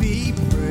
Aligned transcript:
be 0.00 0.32
free. 0.32 0.61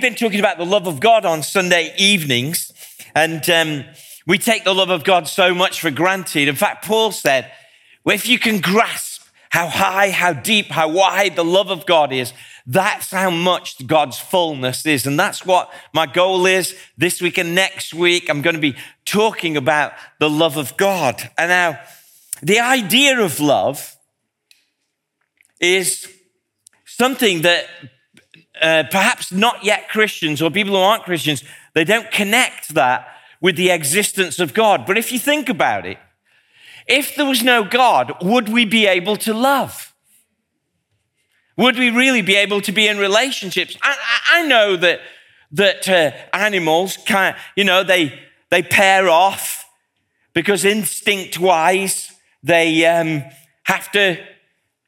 we've 0.00 0.10
been 0.12 0.16
talking 0.16 0.40
about 0.40 0.56
the 0.56 0.64
love 0.64 0.86
of 0.86 0.98
God 0.98 1.26
on 1.26 1.42
Sunday 1.42 1.92
evenings, 1.98 2.72
and 3.14 3.50
um, 3.50 3.84
we 4.26 4.38
take 4.38 4.64
the 4.64 4.74
love 4.74 4.88
of 4.88 5.04
God 5.04 5.28
so 5.28 5.52
much 5.52 5.82
for 5.82 5.90
granted. 5.90 6.48
In 6.48 6.54
fact, 6.54 6.86
Paul 6.86 7.12
said, 7.12 7.52
well, 8.02 8.14
if 8.14 8.26
you 8.26 8.38
can 8.38 8.62
grasp 8.62 9.20
how 9.50 9.68
high, 9.68 10.08
how 10.08 10.32
deep, 10.32 10.68
how 10.68 10.88
wide 10.88 11.36
the 11.36 11.44
love 11.44 11.70
of 11.70 11.84
God 11.84 12.14
is, 12.14 12.32
that's 12.66 13.10
how 13.10 13.28
much 13.28 13.86
God's 13.86 14.18
fullness 14.18 14.86
is. 14.86 15.06
And 15.06 15.20
that's 15.20 15.44
what 15.44 15.70
my 15.92 16.06
goal 16.06 16.46
is 16.46 16.74
this 16.96 17.20
week 17.20 17.36
and 17.36 17.54
next 17.54 17.92
week. 17.92 18.30
I'm 18.30 18.40
going 18.40 18.56
to 18.56 18.60
be 18.60 18.76
talking 19.04 19.58
about 19.58 19.92
the 20.18 20.30
love 20.30 20.56
of 20.56 20.78
God. 20.78 21.28
And 21.36 21.50
now, 21.50 21.78
the 22.42 22.60
idea 22.60 23.20
of 23.20 23.38
love 23.38 23.98
is 25.60 26.10
something 26.86 27.42
that 27.42 27.66
uh, 28.60 28.84
perhaps 28.90 29.32
not 29.32 29.64
yet 29.64 29.88
Christians 29.88 30.40
or 30.42 30.50
people 30.50 30.74
who 30.74 30.80
aren't 30.80 31.04
Christians, 31.04 31.44
they 31.74 31.84
don't 31.84 32.10
connect 32.10 32.74
that 32.74 33.08
with 33.40 33.56
the 33.56 33.70
existence 33.70 34.38
of 34.38 34.54
God. 34.54 34.86
But 34.86 34.98
if 34.98 35.12
you 35.12 35.18
think 35.18 35.48
about 35.48 35.86
it, 35.86 35.98
if 36.86 37.14
there 37.14 37.26
was 37.26 37.42
no 37.42 37.64
God, 37.64 38.14
would 38.22 38.48
we 38.48 38.64
be 38.64 38.86
able 38.86 39.16
to 39.18 39.32
love? 39.32 39.94
Would 41.56 41.78
we 41.78 41.90
really 41.90 42.22
be 42.22 42.36
able 42.36 42.60
to 42.62 42.72
be 42.72 42.88
in 42.88 42.98
relationships? 42.98 43.76
I, 43.82 43.96
I, 44.00 44.40
I 44.40 44.46
know 44.46 44.76
that, 44.76 45.00
that 45.52 45.88
uh, 45.88 46.10
animals, 46.32 46.96
can, 47.06 47.36
you 47.54 47.64
know, 47.64 47.84
they, 47.84 48.18
they 48.50 48.62
pair 48.62 49.08
off 49.08 49.66
because 50.32 50.64
instinct 50.64 51.38
wise, 51.38 52.12
they 52.42 52.86
um, 52.86 53.24
have 53.64 53.90
to 53.92 54.18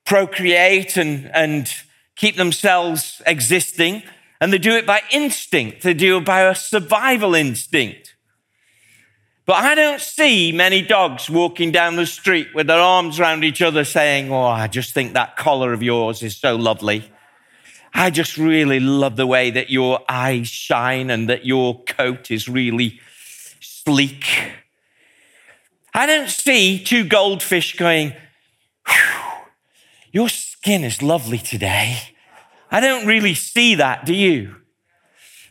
procreate 0.05 0.97
and, 0.97 1.31
and 1.35 1.73
keep 2.23 2.37
themselves 2.37 3.21
existing, 3.27 4.01
and 4.41 4.53
they 4.53 4.59
do 4.59 4.77
it 4.77 4.87
by 4.87 5.03
instinct. 5.11 5.83
They 5.83 5.93
do 5.93 6.19
it 6.19 6.25
by 6.25 6.43
a 6.43 6.55
survival 6.55 7.35
instinct. 7.35 8.15
But 9.45 9.57
I 9.57 9.75
don't 9.75 10.01
see 10.01 10.53
many 10.53 10.83
dogs 10.83 11.29
walking 11.29 11.73
down 11.73 11.97
the 11.97 12.07
street 12.07 12.55
with 12.55 12.69
their 12.69 12.79
arms 12.79 13.19
around 13.19 13.43
each 13.43 13.61
other 13.61 13.85
saying, 13.85 14.31
Oh, 14.31 14.45
I 14.45 14.69
just 14.69 14.95
think 14.95 15.15
that 15.15 15.37
collar 15.37 15.73
of 15.73 15.83
yours 15.83 16.23
is 16.23 16.37
so 16.37 16.55
lovely. 16.55 17.11
I 17.93 18.11
just 18.11 18.39
really 18.39 18.79
love 18.79 19.17
the 19.17 19.27
way 19.27 19.51
that 19.51 19.69
your 19.69 19.99
eyes 20.09 20.47
shine 20.47 21.11
and 21.11 21.29
that 21.29 21.45
your 21.45 21.83
coat 21.83 22.31
is 22.31 22.49
really 22.49 23.01
sleek. 23.59 24.25
I 25.93 26.07
don't 26.07 26.31
see 26.31 26.83
two 26.83 27.05
goldfish 27.05 27.75
going, 27.77 28.15
Your 30.13 30.29
skin 30.29 30.85
is 30.85 31.03
lovely 31.03 31.39
today. 31.39 32.12
I 32.73 32.81
don't 32.81 33.07
really 33.07 33.35
see 33.35 33.75
that, 33.75 34.07
do 34.07 34.15
you? 34.15 34.57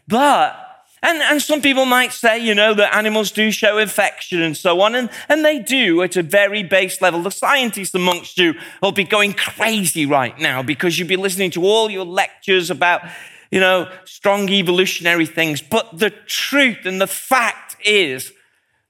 But, 0.08 0.58
and, 1.04 1.20
and 1.20 1.40
some 1.40 1.62
people 1.62 1.86
might 1.86 2.14
say, 2.14 2.40
you 2.40 2.56
know, 2.56 2.74
that 2.74 2.96
animals 2.96 3.30
do 3.30 3.52
show 3.52 3.78
affection 3.78 4.42
and 4.42 4.58
so 4.58 4.82
on, 4.82 4.96
and, 4.96 5.08
and 5.30 5.46
they 5.46 5.60
do 5.60 6.02
at 6.02 6.18
a 6.18 6.24
very 6.24 6.64
base 6.64 7.00
level. 7.00 7.22
The 7.22 7.30
scientists 7.30 7.94
amongst 7.94 8.40
you 8.40 8.56
will 8.82 8.92
be 8.92 9.04
going 9.04 9.34
crazy 9.34 10.08
right 10.08 10.38
now 10.40 10.64
because 10.64 10.98
you'll 10.98 11.08
be 11.08 11.16
listening 11.16 11.52
to 11.52 11.64
all 11.64 11.92
your 11.92 12.06
lectures 12.06 12.72
about, 12.72 13.04
you 13.52 13.60
know, 13.60 13.88
strong 14.04 14.50
evolutionary 14.50 15.28
things. 15.28 15.62
But 15.62 16.00
the 16.00 16.10
truth 16.10 16.88
and 16.88 17.00
the 17.00 17.06
fact 17.06 17.78
is 17.86 18.34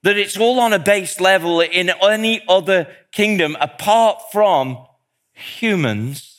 that 0.04 0.18
it's 0.18 0.38
all 0.38 0.62
on 0.62 0.72
a 0.72 0.80
base 0.80 1.20
level 1.20 1.60
in 1.60 1.92
any 2.02 2.44
other 2.48 2.88
kingdom 3.12 3.58
apart 3.60 4.22
from 4.32 4.86
humans 5.34 6.31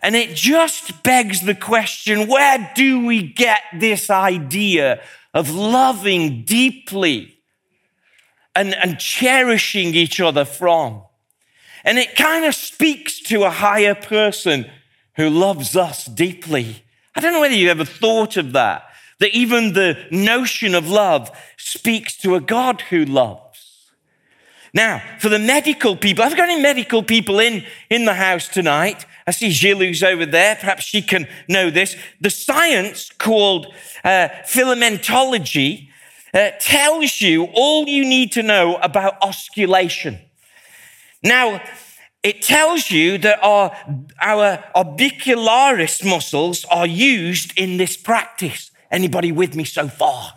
and 0.00 0.14
it 0.14 0.34
just 0.34 1.02
begs 1.02 1.40
the 1.40 1.54
question 1.54 2.28
where 2.28 2.70
do 2.74 3.04
we 3.06 3.22
get 3.22 3.60
this 3.74 4.10
idea 4.10 5.00
of 5.32 5.50
loving 5.50 6.44
deeply 6.44 7.38
and, 8.54 8.74
and 8.74 8.98
cherishing 8.98 9.94
each 9.94 10.20
other 10.20 10.44
from? 10.44 11.02
And 11.84 11.98
it 11.98 12.16
kind 12.16 12.44
of 12.44 12.54
speaks 12.54 13.20
to 13.22 13.44
a 13.44 13.50
higher 13.50 13.94
person 13.94 14.70
who 15.14 15.30
loves 15.30 15.76
us 15.76 16.04
deeply. 16.04 16.82
I 17.14 17.20
don't 17.20 17.32
know 17.32 17.40
whether 17.40 17.54
you 17.54 17.70
ever 17.70 17.84
thought 17.84 18.36
of 18.36 18.52
that, 18.52 18.84
that 19.20 19.34
even 19.34 19.72
the 19.72 20.06
notion 20.10 20.74
of 20.74 20.88
love 20.88 21.30
speaks 21.56 22.16
to 22.18 22.34
a 22.34 22.40
God 22.40 22.82
who 22.82 23.04
loves. 23.04 23.45
Now, 24.72 25.02
for 25.18 25.28
the 25.28 25.38
medical 25.38 25.96
people, 25.96 26.24
I've 26.24 26.36
got 26.36 26.48
any 26.48 26.60
medical 26.60 27.02
people 27.02 27.38
in, 27.38 27.64
in 27.90 28.04
the 28.04 28.14
house 28.14 28.48
tonight. 28.48 29.06
I 29.26 29.30
see 29.30 29.50
Gilles 29.50 30.02
over 30.02 30.26
there. 30.26 30.56
Perhaps 30.56 30.84
she 30.84 31.02
can 31.02 31.26
know 31.48 31.70
this. 31.70 31.96
The 32.20 32.30
science 32.30 33.10
called 33.10 33.72
uh, 34.04 34.28
philematology 34.44 35.88
uh, 36.34 36.50
tells 36.60 37.20
you 37.20 37.44
all 37.54 37.88
you 37.88 38.04
need 38.04 38.32
to 38.32 38.42
know 38.42 38.76
about 38.76 39.20
osculation. 39.20 40.20
Now, 41.22 41.62
it 42.22 42.42
tells 42.42 42.90
you 42.90 43.18
that 43.18 43.38
our, 43.42 43.74
our 44.20 44.64
orbicularis 44.74 46.04
muscles 46.04 46.64
are 46.66 46.86
used 46.86 47.56
in 47.56 47.76
this 47.76 47.96
practice. 47.96 48.70
Anybody 48.90 49.32
with 49.32 49.54
me 49.54 49.64
so 49.64 49.88
far? 49.88 50.34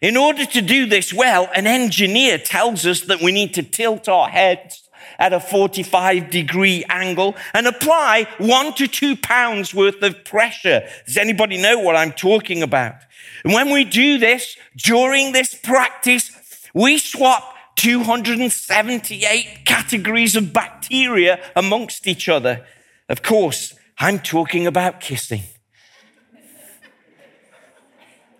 In 0.00 0.16
order 0.16 0.46
to 0.46 0.62
do 0.62 0.86
this 0.86 1.12
well, 1.12 1.48
an 1.54 1.66
engineer 1.66 2.38
tells 2.38 2.86
us 2.86 3.02
that 3.02 3.20
we 3.20 3.32
need 3.32 3.54
to 3.54 3.64
tilt 3.64 4.08
our 4.08 4.28
heads 4.28 4.88
at 5.18 5.32
a 5.32 5.40
45 5.40 6.30
degree 6.30 6.84
angle 6.88 7.34
and 7.52 7.66
apply 7.66 8.28
one 8.38 8.74
to 8.74 8.86
two 8.86 9.16
pounds 9.16 9.74
worth 9.74 10.00
of 10.02 10.24
pressure. 10.24 10.88
Does 11.06 11.16
anybody 11.16 11.60
know 11.60 11.80
what 11.80 11.96
I'm 11.96 12.12
talking 12.12 12.62
about? 12.62 12.94
And 13.42 13.52
when 13.52 13.72
we 13.72 13.84
do 13.84 14.18
this 14.18 14.56
during 14.76 15.32
this 15.32 15.54
practice, 15.54 16.30
we 16.72 16.98
swap 16.98 17.56
278 17.76 19.64
categories 19.64 20.36
of 20.36 20.52
bacteria 20.52 21.40
amongst 21.56 22.06
each 22.06 22.28
other. 22.28 22.64
Of 23.08 23.22
course, 23.22 23.74
I'm 23.98 24.20
talking 24.20 24.66
about 24.66 25.00
kissing. 25.00 25.42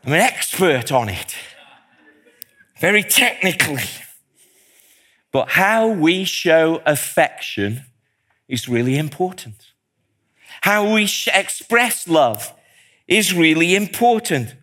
I'm 0.09 0.15
an 0.15 0.21
expert 0.21 0.91
on 0.91 1.11
it, 1.11 1.37
very 2.81 3.03
technically. 3.03 3.85
But 5.33 5.51
how 5.51 5.89
we 5.89 6.25
show 6.25 6.81
affection 6.87 7.83
is 8.49 8.71
really 8.71 8.97
important. 8.97 9.67
How 10.63 10.95
we 10.95 11.11
express 11.35 12.09
love 12.09 12.55
is 13.07 13.35
really 13.35 13.75
important. 13.75 14.55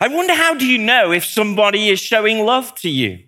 I 0.00 0.06
wonder 0.06 0.34
how 0.34 0.54
do 0.54 0.64
you 0.64 0.78
know 0.78 1.10
if 1.10 1.24
somebody 1.24 1.88
is 1.88 1.98
showing 1.98 2.46
love 2.46 2.72
to 2.76 2.88
you? 2.88 3.24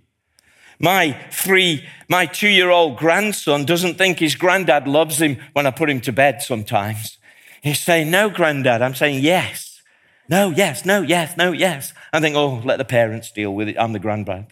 My 0.78 1.10
three, 1.32 1.84
my 2.08 2.26
two 2.26 2.50
year 2.50 2.70
old 2.70 2.98
grandson 2.98 3.64
doesn't 3.64 3.98
think 3.98 4.20
his 4.20 4.36
granddad 4.36 4.86
loves 4.86 5.20
him 5.20 5.38
when 5.54 5.66
I 5.66 5.72
put 5.72 5.90
him 5.90 6.00
to 6.02 6.12
bed 6.12 6.40
sometimes. 6.40 7.18
He's 7.64 7.80
saying, 7.80 8.12
No, 8.12 8.30
granddad. 8.30 8.80
I'm 8.80 8.94
saying, 8.94 9.24
Yes. 9.24 9.67
No, 10.28 10.50
yes, 10.50 10.84
no, 10.84 11.02
yes, 11.02 11.36
no, 11.36 11.52
yes. 11.52 11.92
I 12.12 12.20
think, 12.20 12.36
Oh, 12.36 12.60
let 12.64 12.76
the 12.76 12.84
parents 12.84 13.30
deal 13.30 13.54
with 13.54 13.68
it. 13.68 13.76
I'm 13.78 13.92
the 13.92 13.98
granddad. 13.98 14.46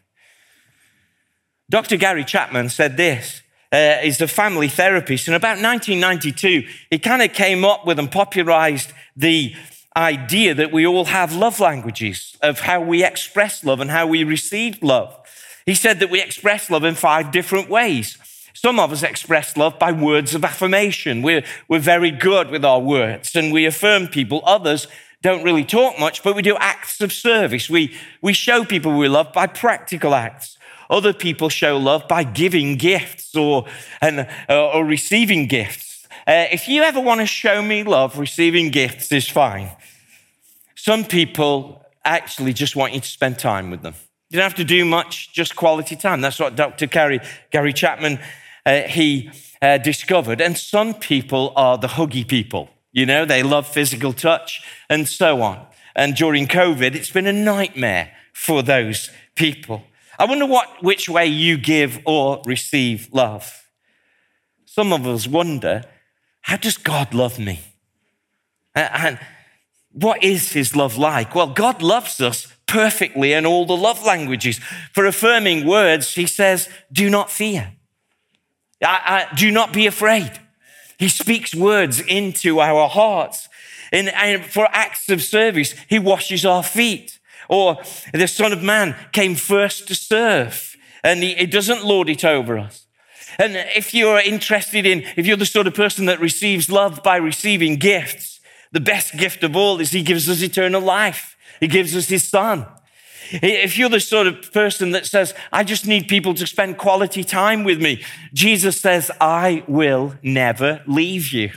Dr. 1.69 1.96
Gary 1.96 2.25
Chapman 2.25 2.69
said 2.69 2.96
this. 2.96 3.43
Uh, 3.73 3.99
is 4.05 4.20
a 4.20 4.28
family 4.28 4.69
therapist. 4.69 5.27
In 5.27 5.34
about 5.34 5.60
1992, 5.60 6.69
he 6.89 6.98
kind 7.01 7.20
of 7.20 7.32
came 7.32 7.65
up 7.65 7.84
with 7.84 7.98
and 7.98 8.10
popularized 8.10 8.93
the 9.17 9.55
idea 9.96 10.55
that 10.55 10.70
we 10.70 10.86
all 10.86 11.06
have 11.06 11.34
love 11.34 11.58
languages 11.58 12.36
of 12.43 12.60
how 12.60 12.81
we 12.81 13.03
express 13.05 13.65
love 13.65 13.81
and 13.81 13.91
how 13.91 14.06
we 14.06 14.22
receive 14.22 14.81
love. 14.82 15.19
He 15.67 15.74
said 15.74 15.98
that 15.98 16.10
we 16.10 16.22
express 16.22 16.70
love 16.70 16.84
in 16.84 16.94
five 16.94 17.32
different 17.32 17.69
ways. 17.69 18.17
Some 18.55 18.79
of 18.79 18.93
us 18.93 19.03
express 19.03 19.56
love 19.56 19.81
by 19.81 19.91
words 19.91 20.34
of 20.34 20.44
affirmation. 20.44 21.22
We're, 21.22 21.44
we're 21.67 21.81
very 21.81 22.12
good 22.12 22.51
with 22.51 22.65
our 22.65 22.81
words 22.81 23.34
and 23.34 23.53
we 23.53 23.67
affirm 23.67 24.06
people. 24.06 24.43
Others 24.44 24.86
don't 25.23 25.43
really 25.43 25.65
talk 25.65 25.99
much, 25.99 26.23
but 26.23 26.37
we 26.37 26.43
do 26.43 26.56
acts 26.58 27.01
of 27.01 27.13
service. 27.13 27.69
We, 27.69 27.94
we 28.20 28.32
show 28.32 28.65
people 28.65 28.96
we 28.96 29.08
love 29.08 29.32
by 29.32 29.46
practical 29.46 30.15
acts. 30.15 30.56
Other 30.89 31.13
people 31.13 31.49
show 31.49 31.77
love 31.79 32.06
by 32.06 32.23
giving 32.23 32.77
gifts 32.77 33.35
or, 33.35 33.67
and, 34.01 34.29
uh, 34.49 34.70
or 34.70 34.85
receiving 34.85 35.46
gifts. 35.46 36.06
Uh, 36.27 36.46
if 36.51 36.69
you 36.69 36.82
ever 36.82 37.01
want 37.01 37.20
to 37.20 37.27
show 37.27 37.63
me 37.63 37.82
love, 37.82 38.19
receiving 38.19 38.70
gifts 38.70 39.11
is 39.13 39.29
fine. 39.29 39.70
Some 40.75 41.05
people 41.05 41.85
actually 42.05 42.53
just 42.53 42.77
want 42.77 42.94
you 42.94 43.01
to 43.01 43.08
spend 43.08 43.39
time 43.39 43.70
with 43.70 43.82
them. 43.82 43.94
You 44.31 44.39
don't 44.39 44.44
have 44.44 44.55
to 44.56 44.65
do 44.65 44.85
much, 44.85 45.32
just 45.32 45.56
quality 45.56 45.96
time. 45.96 46.20
That's 46.20 46.39
what 46.39 46.56
Dr. 46.56 46.87
Gary, 46.87 47.20
Gary 47.51 47.73
Chapman, 47.73 48.19
uh, 48.65 48.82
he 48.82 49.31
uh, 49.63 49.79
discovered. 49.79 50.41
And 50.41 50.56
some 50.56 50.94
people 50.94 51.53
are 51.56 51.79
the 51.79 51.89
huggy 51.89 52.27
people. 52.27 52.69
You 52.96 53.05
know, 53.05 53.26
they 53.26 53.43
love 53.43 53.69
physical 53.69 54.15
touch 54.15 54.62
and 54.88 55.06
so 55.06 55.43
on. 55.43 55.67
And 55.94 56.17
during 56.17 56.46
COVID, 56.46 56.94
it's 56.94 57.10
been 57.10 57.26
a 57.26 57.32
nightmare 57.32 58.10
for 58.32 58.62
those 58.62 59.10
people. 59.34 59.84
I 60.19 60.24
wonder 60.24 60.46
what, 60.46 60.82
which 60.82 61.06
way 61.06 61.26
you 61.26 61.58
give 61.58 62.00
or 62.06 62.41
receive 62.46 63.10
love. 63.12 63.69
Some 64.65 64.94
of 64.94 65.06
us 65.06 65.29
wonder, 65.29 65.82
how 66.41 66.56
does 66.56 66.79
God 66.79 67.12
love 67.12 67.38
me? 67.38 67.60
And 68.74 69.19
what 69.93 70.24
is 70.24 70.53
his 70.53 70.74
love 70.74 70.96
like? 70.96 71.34
Well, 71.34 71.48
God 71.48 71.82
loves 71.82 72.19
us 72.22 72.48
perfectly 72.67 73.34
in 73.34 73.44
all 73.44 73.67
the 73.67 73.76
love 73.76 74.06
languages. 74.06 74.58
For 74.94 75.05
affirming 75.05 75.67
words, 75.67 76.15
he 76.15 76.26
says, 76.26 76.70
do 76.91 77.10
not 77.10 77.31
fear. 77.31 77.74
I, 78.82 79.29
I, 79.31 79.34
do 79.34 79.50
not 79.50 79.74
be 79.74 79.86
afraid. 79.86 80.31
He 80.98 81.08
speaks 81.08 81.55
words 81.55 82.00
into 82.00 82.60
our 82.60 82.88
hearts. 82.88 83.48
And, 83.93 84.08
and 84.08 84.44
for 84.44 84.69
acts 84.72 85.08
of 85.08 85.22
service, 85.22 85.74
he 85.88 85.98
washes 85.98 86.44
our 86.44 86.62
feet. 86.62 87.19
Or 87.48 87.79
the 88.12 88.26
Son 88.26 88.53
of 88.53 88.62
Man 88.62 88.96
came 89.12 89.34
first 89.36 89.86
to 89.88 89.94
serve, 89.94 90.76
and 91.05 91.22
he, 91.22 91.34
he 91.34 91.46
doesn't 91.46 91.84
lord 91.84 92.08
it 92.08 92.24
over 92.24 92.58
us. 92.58 92.86
And 93.38 93.55
if 93.55 93.94
you're 93.94 94.19
interested 94.19 94.86
in, 94.86 95.05
if 95.17 95.26
you're 95.26 95.36
the 95.36 95.46
sort 95.46 95.67
of 95.67 95.74
person 95.74 96.06
that 96.06 96.20
receives 96.20 96.70
love 96.70 97.03
by 97.03 97.17
receiving 97.17 97.76
gifts, 97.76 98.41
the 98.72 98.81
best 98.81 99.17
gift 99.17 99.44
of 99.44 99.55
all 99.55 99.81
is 99.81 99.91
he 99.91 100.03
gives 100.03 100.29
us 100.29 100.43
eternal 100.43 100.81
life. 100.81 101.36
He 101.60 101.69
gives 101.69 101.94
us 101.94 102.08
his 102.08 102.29
son. 102.29 102.67
If 103.31 103.79
you're 103.79 103.89
the 103.89 104.01
sort 104.01 104.27
of 104.27 104.53
person 104.53 104.91
that 104.93 105.06
says, 105.06 105.35
I 105.53 105.65
just 105.65 105.87
need 105.87 106.09
people 106.09 106.35
to 106.35 106.47
spend 106.47 106.79
quality 106.79 107.25
time 107.25 107.65
with 107.65 107.81
me, 107.81 108.03
Jesus 108.33 108.81
says, 108.81 109.11
I 109.21 109.65
will 109.67 110.15
never 110.23 110.83
leave 110.87 111.33
you. 111.33 111.51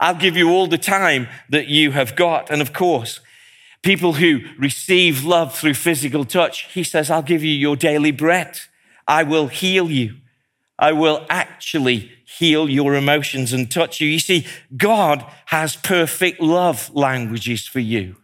I'll 0.00 0.14
give 0.14 0.36
you 0.36 0.50
all 0.50 0.66
the 0.66 0.78
time 0.78 1.28
that 1.48 1.68
you 1.68 1.92
have 1.92 2.16
got. 2.16 2.50
And 2.50 2.60
of 2.60 2.72
course, 2.72 3.20
people 3.82 4.14
who 4.14 4.40
receive 4.58 5.24
love 5.24 5.54
through 5.56 5.74
physical 5.74 6.24
touch, 6.24 6.72
he 6.72 6.82
says, 6.82 7.10
I'll 7.10 7.22
give 7.22 7.44
you 7.44 7.54
your 7.54 7.76
daily 7.76 8.10
bread. 8.10 8.58
I 9.06 9.22
will 9.22 9.48
heal 9.48 9.90
you. 9.90 10.16
I 10.78 10.92
will 10.92 11.26
actually 11.30 12.10
heal 12.24 12.68
your 12.68 12.94
emotions 12.94 13.52
and 13.52 13.70
touch 13.70 14.00
you. 14.00 14.08
You 14.08 14.18
see, 14.18 14.46
God 14.76 15.24
has 15.46 15.76
perfect 15.76 16.40
love 16.40 16.90
languages 16.94 17.66
for 17.66 17.80
you. 17.80 18.16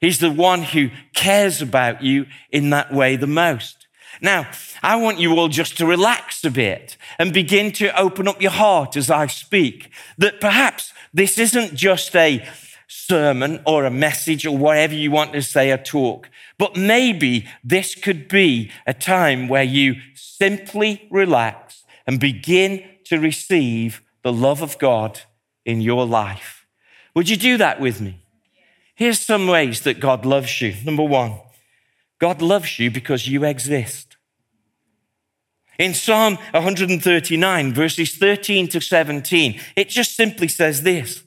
He's 0.00 0.18
the 0.18 0.30
one 0.30 0.62
who 0.62 0.90
cares 1.14 1.60
about 1.60 2.02
you 2.02 2.26
in 2.50 2.70
that 2.70 2.92
way 2.92 3.16
the 3.16 3.26
most. 3.26 3.86
Now, 4.22 4.50
I 4.82 4.96
want 4.96 5.18
you 5.18 5.36
all 5.36 5.48
just 5.48 5.78
to 5.78 5.86
relax 5.86 6.44
a 6.44 6.50
bit 6.50 6.96
and 7.18 7.32
begin 7.32 7.72
to 7.72 7.98
open 7.98 8.28
up 8.28 8.40
your 8.40 8.50
heart 8.50 8.96
as 8.96 9.10
I 9.10 9.26
speak. 9.26 9.90
That 10.18 10.40
perhaps 10.40 10.92
this 11.12 11.38
isn't 11.38 11.74
just 11.74 12.14
a 12.16 12.46
sermon 12.88 13.62
or 13.66 13.84
a 13.84 13.90
message 13.90 14.44
or 14.44 14.56
whatever 14.56 14.94
you 14.94 15.10
want 15.10 15.32
to 15.32 15.42
say, 15.42 15.70
a 15.70 15.78
talk, 15.78 16.28
but 16.58 16.76
maybe 16.76 17.46
this 17.62 17.94
could 17.94 18.28
be 18.28 18.70
a 18.86 18.92
time 18.92 19.48
where 19.48 19.62
you 19.62 19.94
simply 20.14 21.06
relax 21.10 21.84
and 22.06 22.18
begin 22.18 22.82
to 23.04 23.20
receive 23.20 24.02
the 24.22 24.32
love 24.32 24.60
of 24.60 24.78
God 24.78 25.20
in 25.64 25.80
your 25.80 26.04
life. 26.04 26.66
Would 27.14 27.28
you 27.28 27.36
do 27.36 27.56
that 27.58 27.80
with 27.80 28.00
me? 28.00 28.24
Here's 29.00 29.20
some 29.20 29.46
ways 29.46 29.80
that 29.84 29.98
God 29.98 30.26
loves 30.26 30.60
you. 30.60 30.74
Number 30.84 31.02
one, 31.02 31.40
God 32.18 32.42
loves 32.42 32.78
you 32.78 32.90
because 32.90 33.26
you 33.26 33.44
exist. 33.44 34.18
In 35.78 35.94
Psalm 35.94 36.36
139, 36.50 37.72
verses 37.72 38.16
13 38.16 38.68
to 38.68 38.78
17, 38.78 39.58
it 39.74 39.88
just 39.88 40.14
simply 40.14 40.48
says 40.48 40.82
this 40.82 41.24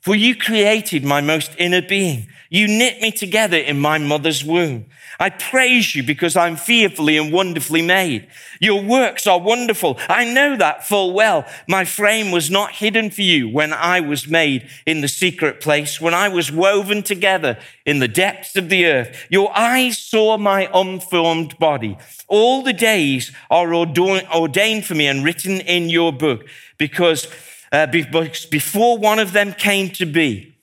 For 0.00 0.14
you 0.14 0.34
created 0.34 1.04
my 1.04 1.20
most 1.20 1.52
inner 1.58 1.82
being. 1.82 2.28
You 2.48 2.66
knit 2.66 3.00
me 3.00 3.12
together 3.12 3.58
in 3.58 3.78
my 3.78 3.98
mother's 3.98 4.44
womb. 4.44 4.86
I 5.20 5.28
praise 5.28 5.94
you 5.94 6.02
because 6.02 6.34
I'm 6.34 6.56
fearfully 6.56 7.18
and 7.18 7.30
wonderfully 7.30 7.82
made. 7.82 8.26
Your 8.58 8.82
works 8.82 9.26
are 9.26 9.38
wonderful. 9.38 9.98
I 10.08 10.24
know 10.24 10.56
that 10.56 10.88
full 10.88 11.12
well. 11.12 11.44
My 11.68 11.84
frame 11.84 12.30
was 12.30 12.50
not 12.50 12.72
hidden 12.72 13.10
for 13.10 13.20
you 13.20 13.46
when 13.48 13.74
I 13.74 14.00
was 14.00 14.26
made 14.26 14.68
in 14.86 15.02
the 15.02 15.08
secret 15.08 15.60
place, 15.60 16.00
when 16.00 16.14
I 16.14 16.28
was 16.28 16.50
woven 16.50 17.02
together 17.02 17.58
in 17.84 17.98
the 17.98 18.08
depths 18.08 18.56
of 18.56 18.70
the 18.70 18.86
earth. 18.86 19.26
Your 19.28 19.56
eyes 19.56 19.98
saw 19.98 20.38
my 20.38 20.70
unformed 20.72 21.58
body. 21.58 21.98
All 22.26 22.62
the 22.62 22.72
days 22.72 23.30
are 23.50 23.74
ordained 23.74 24.86
for 24.86 24.94
me 24.94 25.06
and 25.06 25.22
written 25.22 25.60
in 25.60 25.90
your 25.90 26.12
book 26.12 26.46
because 26.78 27.28
uh, 27.72 27.86
before 27.86 28.98
one 28.98 29.18
of 29.18 29.32
them 29.32 29.52
came 29.52 29.90
to 29.90 30.06
be, 30.06 30.56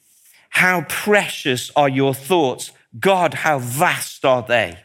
how 0.50 0.82
precious 0.90 1.72
are 1.76 1.90
your 1.90 2.14
thoughts 2.14 2.72
God, 3.00 3.34
how 3.34 3.60
vast 3.60 4.26
are 4.26 4.42
they? 4.42 4.80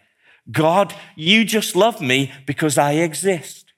God, 0.50 0.94
you 1.16 1.44
just 1.44 1.76
love 1.76 2.00
me 2.00 2.32
because 2.46 2.76
I 2.76 2.92
exist. 2.92 3.72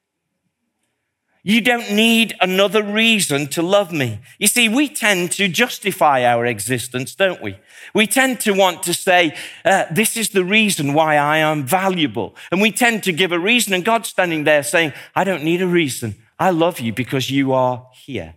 You 1.46 1.60
don't 1.60 1.92
need 1.92 2.34
another 2.40 2.82
reason 2.82 3.48
to 3.48 3.60
love 3.60 3.92
me. 3.92 4.20
You 4.38 4.46
see, 4.46 4.66
we 4.66 4.88
tend 4.88 5.30
to 5.32 5.46
justify 5.46 6.24
our 6.24 6.46
existence, 6.46 7.14
don't 7.14 7.42
we? 7.42 7.58
We 7.94 8.06
tend 8.06 8.40
to 8.40 8.52
want 8.52 8.82
to 8.84 8.94
say, 8.94 9.36
uh, 9.62 9.84
This 9.90 10.16
is 10.16 10.30
the 10.30 10.42
reason 10.42 10.94
why 10.94 11.16
I 11.16 11.38
am 11.38 11.64
valuable. 11.64 12.34
And 12.50 12.62
we 12.62 12.72
tend 12.72 13.02
to 13.02 13.12
give 13.12 13.30
a 13.30 13.38
reason, 13.38 13.74
and 13.74 13.84
God's 13.84 14.08
standing 14.08 14.44
there 14.44 14.62
saying, 14.62 14.94
I 15.14 15.24
don't 15.24 15.44
need 15.44 15.60
a 15.60 15.66
reason. 15.66 16.14
I 16.38 16.50
love 16.50 16.80
you 16.80 16.92
because 16.92 17.30
you 17.30 17.52
are 17.52 17.86
here. 17.92 18.34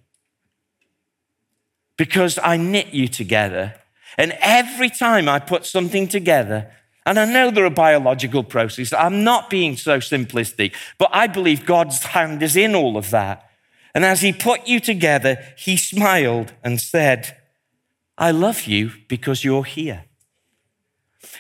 Because 1.98 2.38
I 2.42 2.58
knit 2.58 2.94
you 2.94 3.08
together 3.08 3.74
and 4.18 4.36
every 4.40 4.90
time 4.90 5.30
I 5.30 5.40
put 5.40 5.66
something 5.66 6.08
together, 6.08 6.72
and 7.06 7.20
I 7.20 7.26
know 7.26 7.52
there 7.52 7.66
are 7.66 7.70
biological 7.70 8.44
processes, 8.44 8.94
I'm 8.94 9.24
not 9.24 9.50
being 9.50 9.78
so 9.78 10.00
simplistic, 10.00 10.74
but 10.98 11.10
I 11.14 11.28
believe 11.28 11.66
God's 11.66 12.04
hand 12.04 12.42
is 12.42 12.56
in 12.56 12.76
all 12.76 12.98
of 12.98 13.12
that. 13.12 13.50
And 13.94 14.04
as 14.04 14.22
He 14.22 14.34
put 14.34 14.68
you 14.68 14.80
together, 14.80 15.38
He 15.58 15.78
smiled 15.78 16.54
and 16.64 16.82
said, 16.82 17.38
I 18.18 18.32
love 18.32 18.64
you 18.64 18.92
because 19.08 19.44
you're 19.44 19.64
here. 19.64 20.06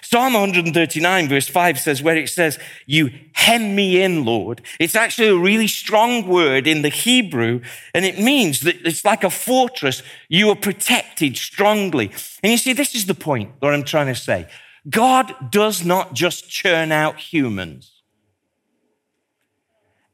Psalm 0.01 0.33
139, 0.33 1.27
verse 1.27 1.47
5 1.47 1.79
says, 1.79 2.01
where 2.01 2.15
it 2.15 2.29
says, 2.29 2.59
You 2.85 3.09
hem 3.33 3.75
me 3.75 4.01
in, 4.01 4.25
Lord. 4.25 4.61
It's 4.79 4.95
actually 4.95 5.29
a 5.29 5.37
really 5.37 5.67
strong 5.67 6.27
word 6.27 6.67
in 6.67 6.81
the 6.81 6.89
Hebrew, 6.89 7.61
and 7.93 8.05
it 8.05 8.19
means 8.19 8.61
that 8.61 8.85
it's 8.85 9.03
like 9.03 9.23
a 9.23 9.29
fortress. 9.29 10.03
You 10.29 10.49
are 10.49 10.55
protected 10.55 11.37
strongly. 11.37 12.11
And 12.41 12.51
you 12.51 12.57
see, 12.57 12.73
this 12.73 12.95
is 12.95 13.05
the 13.05 13.13
point 13.13 13.59
that 13.59 13.73
I'm 13.73 13.83
trying 13.83 14.07
to 14.07 14.15
say. 14.15 14.47
God 14.89 15.51
does 15.51 15.85
not 15.85 16.13
just 16.13 16.49
churn 16.49 16.91
out 16.91 17.19
humans, 17.19 18.01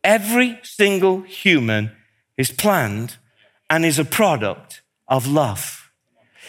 every 0.04 0.60
single 0.64 1.22
human 1.22 1.92
is 2.38 2.52
planned 2.52 3.18
and 3.70 3.86
is 3.86 4.00
a 4.00 4.06
product 4.06 4.82
of 5.08 5.28
love. 5.28 5.92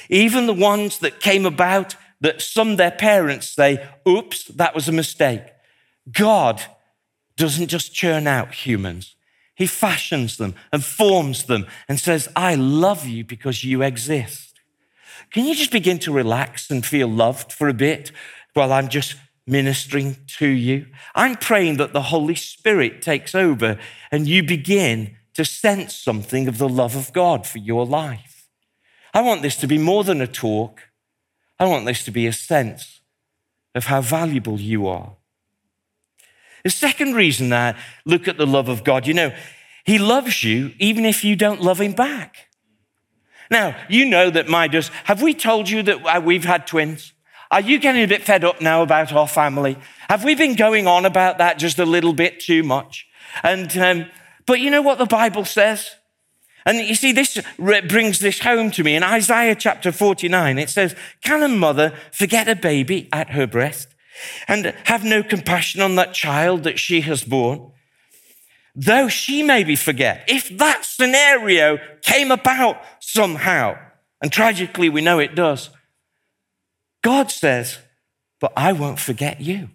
Even 0.09 0.47
the 0.47 0.55
ones 0.55 0.99
that 0.99 1.21
came 1.21 1.47
about 1.47 1.97
that 2.25 2.41
some 2.41 2.77
their 2.77 2.91
parents 2.91 3.49
say, 3.49 3.87
oops, 4.09 4.45
that 4.45 4.75
was 4.75 4.89
a 4.89 4.93
mistake. 4.93 5.43
God 6.11 6.63
doesn't 7.37 7.69
just 7.69 7.93
churn 7.93 8.27
out 8.27 8.55
humans. 8.55 9.15
He 9.55 9.67
fashions 9.67 10.39
them 10.39 10.55
and 10.73 10.83
forms 10.83 11.45
them 11.45 11.67
and 11.87 12.01
says, 12.01 12.31
I 12.35 12.55
love 12.55 13.07
you 13.07 13.25
because 13.25 13.63
you 13.63 13.83
exist. 13.83 14.59
Can 15.33 15.45
you 15.45 15.55
just 15.55 15.71
begin 15.71 15.99
to 15.99 16.13
relax 16.13 16.71
and 16.71 16.85
feel 16.85 17.09
loved 17.09 17.53
for 17.53 17.69
a 17.69 17.75
bit 17.75 18.11
while 18.55 18.73
I'm 18.73 18.89
just 18.89 19.17
ministering 19.47 20.17
to 20.39 20.49
you? 20.49 20.87
I'm 21.15 21.37
praying 21.37 21.77
that 21.77 21.93
the 21.93 22.03
Holy 22.03 22.37
Spirit 22.37 23.03
takes 23.03 23.35
over 23.35 23.79
and 24.11 24.27
you 24.27 24.43
begin 24.43 25.17
to 25.35 25.45
sense 25.45 25.95
something 25.95 26.49
of 26.49 26.57
the 26.57 26.71
love 26.71 26.97
of 26.97 27.13
God 27.13 27.47
for 27.47 27.59
your 27.59 27.85
life. 27.85 28.49
I 29.13 29.21
want 29.21 29.43
this 29.43 29.57
to 29.57 29.67
be 29.67 29.77
more 29.77 30.05
than 30.05 30.23
a 30.23 30.27
talk. 30.27 30.81
I 31.59 31.67
want 31.67 31.87
this 31.87 32.05
to 32.05 32.11
be 32.11 32.27
a 32.27 32.33
sense 32.33 33.01
of 33.75 33.87
how 33.87 34.01
valuable 34.01 34.61
you 34.61 34.87
are. 34.87 35.17
The 36.65 36.71
second 36.71 37.15
reason 37.15 37.51
that 37.51 37.77
look 38.05 38.27
at 38.27 38.39
the 38.39 38.47
love 38.47 38.69
of 38.69 38.85
God, 38.85 39.07
you 39.07 39.15
know, 39.15 39.33
He 39.85 39.99
loves 39.99 40.43
you 40.43 40.73
even 40.79 41.05
if 41.05 41.25
you 41.25 41.37
don't 41.37 41.61
love 41.61 41.81
Him 41.81 41.93
back. 41.93 42.49
Now, 43.51 43.77
you 43.89 44.07
know 44.07 44.31
that 44.31 44.49
my 44.49 44.69
does. 44.69 44.89
Have 45.05 45.23
we 45.23 45.35
told 45.35 45.69
you 45.69 45.83
that 45.83 46.05
uh, 46.05 46.21
we've 46.21 46.45
had 46.45 46.67
twins? 46.67 47.13
Are 47.51 47.61
you 47.61 47.79
getting 47.79 48.03
a 48.03 48.09
bit 48.09 48.23
fed 48.23 48.43
up 48.43 48.61
now 48.61 48.83
about 48.83 49.13
our 49.13 49.29
family? 49.29 49.77
Have 50.09 50.25
we 50.25 50.35
been 50.35 50.57
going 50.57 50.87
on 50.87 51.05
about 51.05 51.39
that 51.39 51.59
just 51.59 51.79
a 51.79 51.85
little 51.85 52.15
bit 52.15 52.41
too 52.41 52.63
much? 52.63 53.07
And, 53.43 53.77
um, 53.77 54.07
but 54.47 54.61
you 54.61 54.71
know 54.71 54.83
what 54.83 54.99
the 54.99 55.07
Bible 55.07 55.45
says? 55.45 55.91
And 56.67 56.79
you 56.79 56.95
see, 56.95 57.13
this 57.13 57.39
brings 57.59 58.21
this 58.21 58.41
home 58.41 58.71
to 58.73 58.83
me. 58.83 58.97
In 58.97 59.03
Isaiah 59.03 59.55
chapter 59.55 59.93
49, 59.93 60.59
it 60.59 60.71
says, 60.71 60.97
Can 61.23 61.43
a 61.43 61.49
mother 61.49 61.93
forget 62.11 62.49
a 62.49 62.57
baby 62.57 63.09
at 63.13 63.31
her 63.31 63.47
breast 63.47 63.89
and 64.49 64.75
have 64.85 65.05
no 65.05 65.23
compassion 65.23 65.83
on 65.83 65.97
that 65.97 66.15
child 66.15 66.63
that 66.63 66.79
she 66.79 67.03
has 67.03 67.23
borne? 67.23 67.71
Though 68.75 69.09
she 69.09 69.43
maybe 69.43 69.77
forget, 69.77 70.25
if 70.27 70.57
that 70.59 70.85
scenario 70.85 71.79
came 72.03 72.31
about 72.31 72.83
somehow, 72.99 73.77
and 74.21 74.33
tragically 74.33 74.89
we 74.89 75.01
know 75.01 75.19
it 75.19 75.35
does, 75.35 75.71
God 77.03 77.31
says, 77.31 77.79
But 78.41 78.53
I 78.57 78.73
won't 78.73 78.99
forget 78.99 79.41
you. 79.41 79.69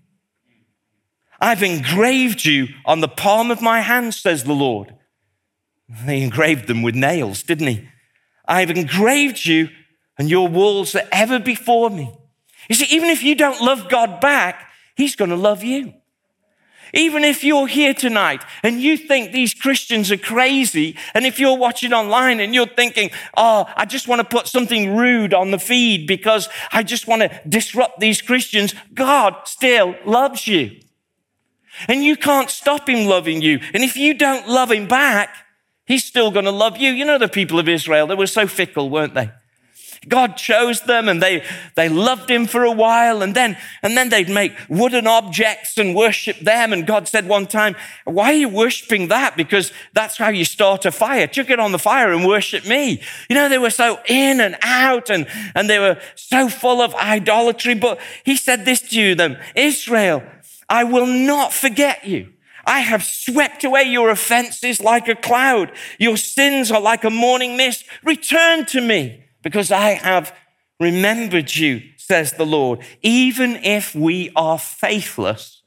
I've 1.39 1.63
engraved 1.63 2.43
you 2.43 2.69
on 2.85 2.99
the 2.99 3.07
palm 3.07 3.51
of 3.51 3.61
my 3.61 3.81
hand, 3.81 4.13
says 4.13 4.43
the 4.43 4.53
Lord. 4.53 4.93
He 6.05 6.23
engraved 6.23 6.67
them 6.67 6.81
with 6.81 6.95
nails, 6.95 7.43
didn't 7.43 7.67
he? 7.67 7.89
I've 8.47 8.71
engraved 8.71 9.45
you, 9.45 9.69
and 10.17 10.29
your 10.29 10.47
walls 10.47 10.95
are 10.95 11.07
ever 11.11 11.39
before 11.39 11.89
me. 11.89 12.13
You 12.67 12.75
see, 12.75 12.95
even 12.95 13.09
if 13.09 13.23
you 13.23 13.35
don't 13.35 13.61
love 13.61 13.89
God 13.89 14.19
back, 14.19 14.67
He's 14.95 15.15
going 15.15 15.29
to 15.29 15.35
love 15.37 15.63
you. 15.63 15.93
Even 16.93 17.23
if 17.23 17.43
you're 17.43 17.67
here 17.67 17.93
tonight 17.93 18.43
and 18.63 18.81
you 18.81 18.97
think 18.97 19.31
these 19.31 19.53
Christians 19.53 20.11
are 20.11 20.17
crazy, 20.17 20.95
and 21.13 21.25
if 21.25 21.39
you're 21.39 21.57
watching 21.57 21.93
online 21.93 22.39
and 22.39 22.53
you're 22.53 22.67
thinking, 22.67 23.11
oh, 23.37 23.71
I 23.75 23.85
just 23.85 24.07
want 24.07 24.19
to 24.19 24.27
put 24.27 24.47
something 24.47 24.95
rude 24.95 25.33
on 25.33 25.51
the 25.51 25.59
feed 25.59 26.07
because 26.07 26.49
I 26.71 26.83
just 26.83 27.07
want 27.07 27.21
to 27.21 27.41
disrupt 27.47 27.99
these 27.99 28.21
Christians, 28.21 28.73
God 28.93 29.35
still 29.45 29.95
loves 30.05 30.47
you. 30.47 30.79
And 31.87 32.03
you 32.03 32.17
can't 32.17 32.49
stop 32.49 32.89
Him 32.89 33.07
loving 33.07 33.41
you. 33.41 33.59
And 33.73 33.83
if 33.83 33.95
you 33.95 34.13
don't 34.13 34.47
love 34.47 34.71
Him 34.71 34.87
back, 34.87 35.35
He's 35.89 36.05
still 36.05 36.29
going 36.29 36.45
to 36.45 36.51
love 36.51 36.77
you. 36.77 36.91
You 36.91 37.03
know, 37.03 37.17
the 37.17 37.27
people 37.27 37.57
of 37.57 37.67
Israel, 37.67 38.05
they 38.05 38.13
were 38.13 38.27
so 38.27 38.45
fickle, 38.45 38.91
weren't 38.91 39.15
they? 39.15 39.31
God 40.07 40.37
chose 40.37 40.81
them 40.81 41.09
and 41.09 41.21
they, 41.21 41.43
they 41.75 41.89
loved 41.89 42.29
him 42.29 42.45
for 42.45 42.63
a 42.63 42.71
while 42.71 43.23
and 43.23 43.35
then, 43.35 43.57
and 43.81 43.97
then 43.97 44.09
they'd 44.09 44.29
make 44.29 44.53
wooden 44.69 45.07
objects 45.07 45.79
and 45.79 45.95
worship 45.95 46.37
them. 46.41 46.73
And 46.73 46.85
God 46.85 47.07
said 47.07 47.27
one 47.27 47.47
time, 47.47 47.75
why 48.05 48.25
are 48.31 48.37
you 48.37 48.49
worshiping 48.49 49.07
that? 49.07 49.35
Because 49.35 49.73
that's 49.93 50.15
how 50.15 50.29
you 50.29 50.45
start 50.45 50.85
a 50.85 50.91
fire. 50.91 51.25
Chuck 51.25 51.49
it 51.49 51.59
on 51.59 51.71
the 51.71 51.79
fire 51.79 52.13
and 52.13 52.23
worship 52.23 52.67
me. 52.67 53.01
You 53.27 53.35
know, 53.35 53.49
they 53.49 53.57
were 53.57 53.71
so 53.71 53.99
in 54.07 54.39
and 54.39 54.57
out 54.61 55.09
and, 55.09 55.25
and 55.55 55.67
they 55.67 55.79
were 55.79 55.99
so 56.13 56.49
full 56.49 56.81
of 56.81 56.93
idolatry. 56.93 57.73
But 57.73 57.99
he 58.23 58.37
said 58.37 58.63
this 58.63 58.81
to 58.91 59.15
them, 59.15 59.37
Israel, 59.55 60.21
I 60.69 60.83
will 60.83 61.07
not 61.07 61.51
forget 61.51 62.05
you. 62.05 62.29
I 62.65 62.79
have 62.79 63.03
swept 63.03 63.63
away 63.63 63.83
your 63.83 64.09
offenses 64.09 64.81
like 64.81 65.07
a 65.07 65.15
cloud. 65.15 65.71
Your 65.97 66.17
sins 66.17 66.71
are 66.71 66.81
like 66.81 67.03
a 67.03 67.09
morning 67.09 67.57
mist. 67.57 67.85
Return 68.03 68.65
to 68.67 68.81
me 68.81 69.23
because 69.41 69.71
I 69.71 69.91
have 69.91 70.35
remembered 70.79 71.55
you, 71.55 71.81
says 71.97 72.33
the 72.33 72.45
Lord, 72.45 72.79
even 73.01 73.57
if 73.57 73.93
we 73.93 74.31
are 74.35 74.57
faithless, 74.57 75.61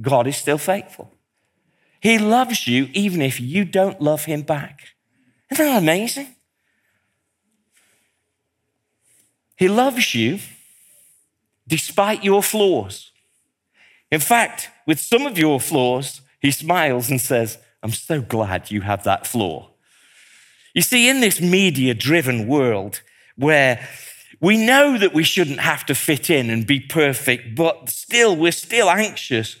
God 0.00 0.26
is 0.26 0.36
still 0.36 0.58
faithful. 0.58 1.12
He 2.00 2.18
loves 2.18 2.66
you 2.66 2.88
even 2.92 3.22
if 3.22 3.40
you 3.40 3.64
don't 3.64 4.00
love 4.00 4.24
him 4.24 4.42
back. 4.42 4.80
Isn't 5.50 5.64
that 5.64 5.82
amazing? 5.82 6.34
He 9.56 9.68
loves 9.68 10.14
you 10.14 10.38
despite 11.66 12.22
your 12.22 12.42
flaws. 12.42 13.10
In 14.10 14.20
fact, 14.20 14.70
with 14.88 14.98
some 14.98 15.26
of 15.26 15.36
your 15.36 15.60
flaws, 15.60 16.22
he 16.40 16.50
smiles 16.50 17.10
and 17.10 17.20
says, 17.20 17.58
I'm 17.82 17.92
so 17.92 18.22
glad 18.22 18.70
you 18.70 18.80
have 18.80 19.04
that 19.04 19.26
flaw. 19.26 19.68
You 20.74 20.80
see, 20.80 21.10
in 21.10 21.20
this 21.20 21.42
media 21.42 21.92
driven 21.92 22.48
world 22.48 23.02
where 23.36 23.86
we 24.40 24.56
know 24.56 24.96
that 24.96 25.12
we 25.12 25.24
shouldn't 25.24 25.60
have 25.60 25.84
to 25.86 25.94
fit 25.94 26.30
in 26.30 26.48
and 26.48 26.66
be 26.66 26.80
perfect, 26.80 27.54
but 27.54 27.90
still, 27.90 28.34
we're 28.34 28.50
still 28.50 28.88
anxious. 28.88 29.56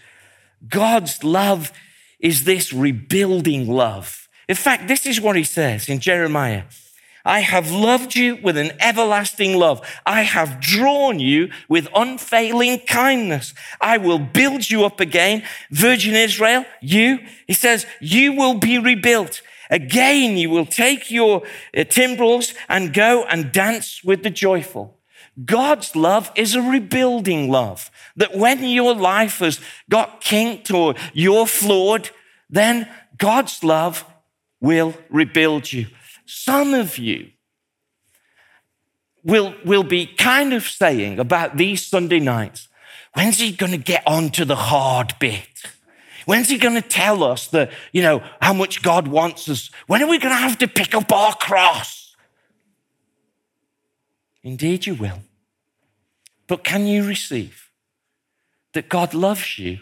God's 0.66 1.22
love 1.22 1.72
is 2.18 2.44
this 2.44 2.72
rebuilding 2.72 3.68
love. 3.68 4.28
In 4.48 4.56
fact, 4.56 4.88
this 4.88 5.04
is 5.04 5.20
what 5.20 5.36
he 5.36 5.44
says 5.44 5.90
in 5.90 6.00
Jeremiah 6.00 6.64
I 7.28 7.40
have 7.40 7.70
loved 7.70 8.16
you 8.16 8.38
with 8.42 8.56
an 8.56 8.72
everlasting 8.80 9.54
love. 9.54 9.86
I 10.06 10.22
have 10.22 10.60
drawn 10.60 11.20
you 11.20 11.50
with 11.68 11.86
unfailing 11.94 12.78
kindness. 12.86 13.52
I 13.82 13.98
will 13.98 14.18
build 14.18 14.70
you 14.70 14.86
up 14.86 14.98
again. 14.98 15.42
Virgin 15.70 16.14
Israel, 16.14 16.64
you, 16.80 17.18
he 17.46 17.52
says, 17.52 17.84
you 18.00 18.32
will 18.32 18.54
be 18.54 18.78
rebuilt. 18.78 19.42
Again, 19.68 20.38
you 20.38 20.48
will 20.48 20.64
take 20.64 21.10
your 21.10 21.42
uh, 21.76 21.84
timbrels 21.84 22.54
and 22.66 22.94
go 22.94 23.24
and 23.24 23.52
dance 23.52 24.02
with 24.02 24.22
the 24.22 24.30
joyful. 24.30 24.96
God's 25.44 25.94
love 25.94 26.32
is 26.34 26.54
a 26.54 26.62
rebuilding 26.62 27.50
love. 27.50 27.90
That 28.16 28.38
when 28.38 28.64
your 28.64 28.94
life 28.94 29.40
has 29.40 29.60
got 29.90 30.22
kinked 30.22 30.70
or 30.70 30.94
you're 31.12 31.46
flawed, 31.46 32.08
then 32.48 32.88
God's 33.18 33.62
love 33.62 34.06
will 34.62 34.94
rebuild 35.10 35.70
you. 35.70 35.88
Some 36.30 36.74
of 36.74 36.98
you 36.98 37.30
will, 39.24 39.54
will 39.64 39.82
be 39.82 40.04
kind 40.04 40.52
of 40.52 40.68
saying 40.68 41.18
about 41.18 41.56
these 41.56 41.86
Sunday 41.86 42.20
nights, 42.20 42.68
when's 43.14 43.38
he 43.38 43.50
going 43.50 43.72
to 43.72 43.78
get 43.78 44.02
on 44.06 44.28
to 44.32 44.44
the 44.44 44.54
hard 44.54 45.14
bit? 45.18 45.48
When's 46.26 46.50
he 46.50 46.58
going 46.58 46.74
to 46.74 46.86
tell 46.86 47.24
us 47.24 47.46
that, 47.48 47.72
you 47.92 48.02
know, 48.02 48.22
how 48.42 48.52
much 48.52 48.82
God 48.82 49.08
wants 49.08 49.48
us? 49.48 49.70
When 49.86 50.02
are 50.02 50.06
we 50.06 50.18
going 50.18 50.34
to 50.34 50.40
have 50.40 50.58
to 50.58 50.68
pick 50.68 50.94
up 50.94 51.10
our 51.10 51.34
cross? 51.34 52.14
Indeed, 54.42 54.84
you 54.84 54.96
will. 54.96 55.22
But 56.46 56.62
can 56.62 56.86
you 56.86 57.06
receive 57.06 57.70
that 58.74 58.90
God 58.90 59.14
loves 59.14 59.58
you 59.58 59.78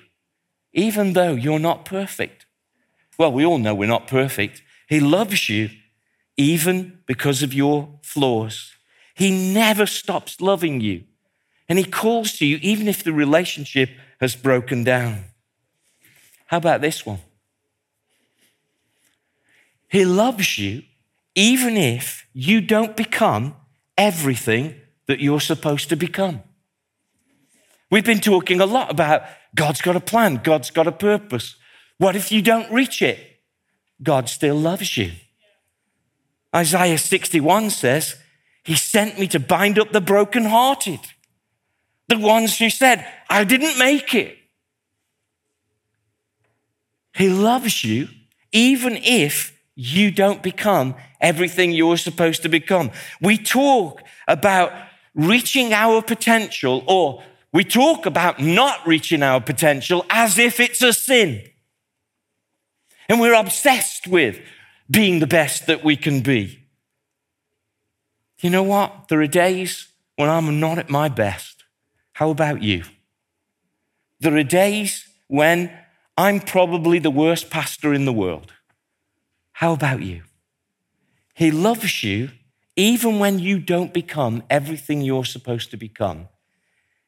even 0.73 1.15
though 1.15 1.33
you're 1.33 1.59
not 1.59 1.85
perfect? 1.85 2.47
Well, 3.19 3.33
we 3.33 3.45
all 3.45 3.59
know 3.59 3.75
we're 3.75 3.89
not 3.89 4.07
perfect. 4.07 4.63
He 4.89 5.01
loves 5.01 5.49
you 5.49 5.71
even 6.37 6.99
because 7.07 7.43
of 7.43 7.55
your 7.55 7.99
flaws. 8.03 8.73
He 9.15 9.53
never 9.53 9.87
stops 9.87 10.41
loving 10.41 10.81
you. 10.81 11.05
And 11.69 11.79
He 11.79 11.85
calls 11.85 12.39
to 12.39 12.47
you 12.47 12.59
even 12.63 12.89
if 12.89 13.03
the 13.03 13.13
relationship 13.13 13.91
has 14.21 14.37
broken 14.37 14.85
down. 14.85 15.25
How 16.47 16.59
about 16.59 16.81
this 16.81 17.05
one? 17.05 17.21
He 19.89 20.05
loves 20.05 20.59
you 20.59 20.83
even 21.35 21.77
if 21.77 22.27
you 22.33 22.61
don't 22.61 22.97
become 22.97 23.55
everything 23.97 24.75
that 25.07 25.21
you're 25.21 25.41
supposed 25.41 25.89
to 25.89 25.97
become. 25.97 26.43
We've 27.91 28.05
been 28.05 28.21
talking 28.21 28.61
a 28.61 28.67
lot 28.67 28.91
about 28.91 29.23
God's 29.55 29.81
got 29.81 29.97
a 29.97 30.01
plan, 30.01 30.41
God's 30.43 30.71
got 30.71 30.87
a 30.87 30.93
purpose. 30.93 31.57
What 31.99 32.17
if 32.17 32.33
you 32.33 32.43
don't 32.43 32.71
reach 32.73 33.01
it? 33.01 33.19
God 34.03 34.29
still 34.29 34.57
loves 34.57 34.97
you. 34.97 35.13
Isaiah 36.57 36.97
61 36.97 37.69
says, 37.69 38.17
He 38.65 38.75
sent 38.75 39.19
me 39.19 39.29
to 39.29 39.39
bind 39.39 39.79
up 39.79 39.93
the 39.93 40.01
brokenhearted, 40.01 41.01
the 42.09 42.19
ones 42.19 42.59
who 42.59 42.71
said, 42.71 43.07
I 43.29 43.45
didn't 43.45 43.79
make 43.79 44.15
it. 44.15 44.39
He 47.15 47.29
loves 47.29 47.85
you 47.85 48.09
even 48.53 48.97
if 48.97 49.53
you 49.75 50.11
don't 50.11 50.43
become 50.43 50.95
everything 51.21 51.73
you're 51.73 51.99
supposed 51.99 52.43
to 52.43 52.49
become. 52.49 52.91
We 53.21 53.37
talk 53.37 54.03
about 54.27 54.73
reaching 55.15 55.75
our 55.75 56.01
potential, 56.01 56.83
or 56.87 57.23
we 57.53 57.65
talk 57.65 58.07
about 58.07 58.41
not 58.41 58.87
reaching 58.87 59.23
our 59.23 59.43
potential 59.43 60.07
as 60.09 60.39
if 60.39 60.59
it's 60.59 60.83
a 60.83 60.95
sin. 60.95 61.43
And 63.11 63.21
we're 63.21 63.35
obsessed 63.35 64.07
with 64.07 64.41
being 64.91 65.19
the 65.19 65.27
best 65.27 65.67
that 65.67 65.85
we 65.85 65.97
can 65.97 66.21
be. 66.21 66.63
You 68.41 68.51
know 68.51 68.63
what? 68.63 69.09
There 69.09 69.21
are 69.21 69.27
days 69.27 69.89
when 70.17 70.29
I'm 70.29 70.61
not 70.61 70.79
at 70.79 70.91
my 70.91 71.09
best. 71.09 71.65
How 72.13 72.31
about 72.31 72.63
you? 72.63 72.85
There 74.21 74.37
are 74.37 74.43
days 74.43 75.09
when 75.27 75.71
I'm 76.17 76.41
probably 76.41 76.99
the 76.99 77.11
worst 77.11 77.51
pastor 77.51 77.93
in 77.93 78.05
the 78.05 78.13
world. 78.13 78.53
How 79.53 79.73
about 79.73 80.03
you? 80.03 80.23
He 81.35 81.51
loves 81.51 82.03
you 82.03 82.31
even 82.77 83.19
when 83.19 83.39
you 83.39 83.59
don't 83.59 83.93
become 83.93 84.43
everything 84.49 85.01
you're 85.01 85.25
supposed 85.25 85.71
to 85.71 85.77
become. 85.77 86.29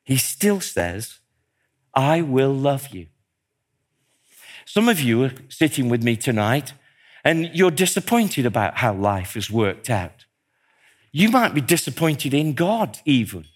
He 0.02 0.16
still 0.16 0.60
says, 0.60 1.18
I 1.94 2.22
will 2.22 2.52
love 2.52 2.88
you. 2.88 3.06
Some 4.64 4.88
of 4.88 5.00
you 5.00 5.24
are 5.24 5.32
sitting 5.48 5.88
with 5.88 6.02
me 6.02 6.16
tonight 6.16 6.72
and 7.24 7.50
you're 7.54 7.70
disappointed 7.70 8.46
about 8.46 8.78
how 8.78 8.94
life 8.94 9.34
has 9.34 9.50
worked 9.50 9.90
out. 9.90 10.24
You 11.12 11.30
might 11.30 11.54
be 11.54 11.60
disappointed 11.60 12.34
in 12.34 12.54
God, 12.54 12.98
even. 13.04 13.46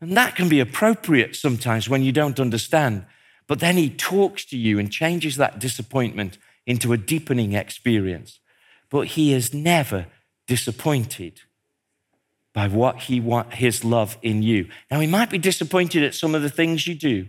And 0.00 0.16
that 0.16 0.36
can 0.36 0.48
be 0.48 0.60
appropriate 0.60 1.34
sometimes 1.34 1.88
when 1.88 2.02
you 2.02 2.12
don't 2.12 2.38
understand. 2.38 3.06
But 3.46 3.60
then 3.60 3.76
He 3.76 3.90
talks 3.90 4.44
to 4.46 4.58
you 4.58 4.78
and 4.78 4.92
changes 4.92 5.36
that 5.36 5.58
disappointment 5.58 6.38
into 6.66 6.92
a 6.92 6.98
deepening 6.98 7.54
experience. 7.54 8.40
But 8.90 9.08
He 9.08 9.32
is 9.32 9.54
never 9.54 10.06
disappointed 10.46 11.40
by 12.52 12.68
what 12.68 13.02
He 13.02 13.20
want, 13.20 13.54
His 13.54 13.84
love 13.84 14.18
in 14.22 14.42
you. 14.42 14.68
Now, 14.90 15.00
He 15.00 15.06
might 15.06 15.30
be 15.30 15.38
disappointed 15.38 16.02
at 16.02 16.14
some 16.14 16.34
of 16.34 16.42
the 16.42 16.50
things 16.50 16.86
you 16.86 16.94
do, 16.94 17.28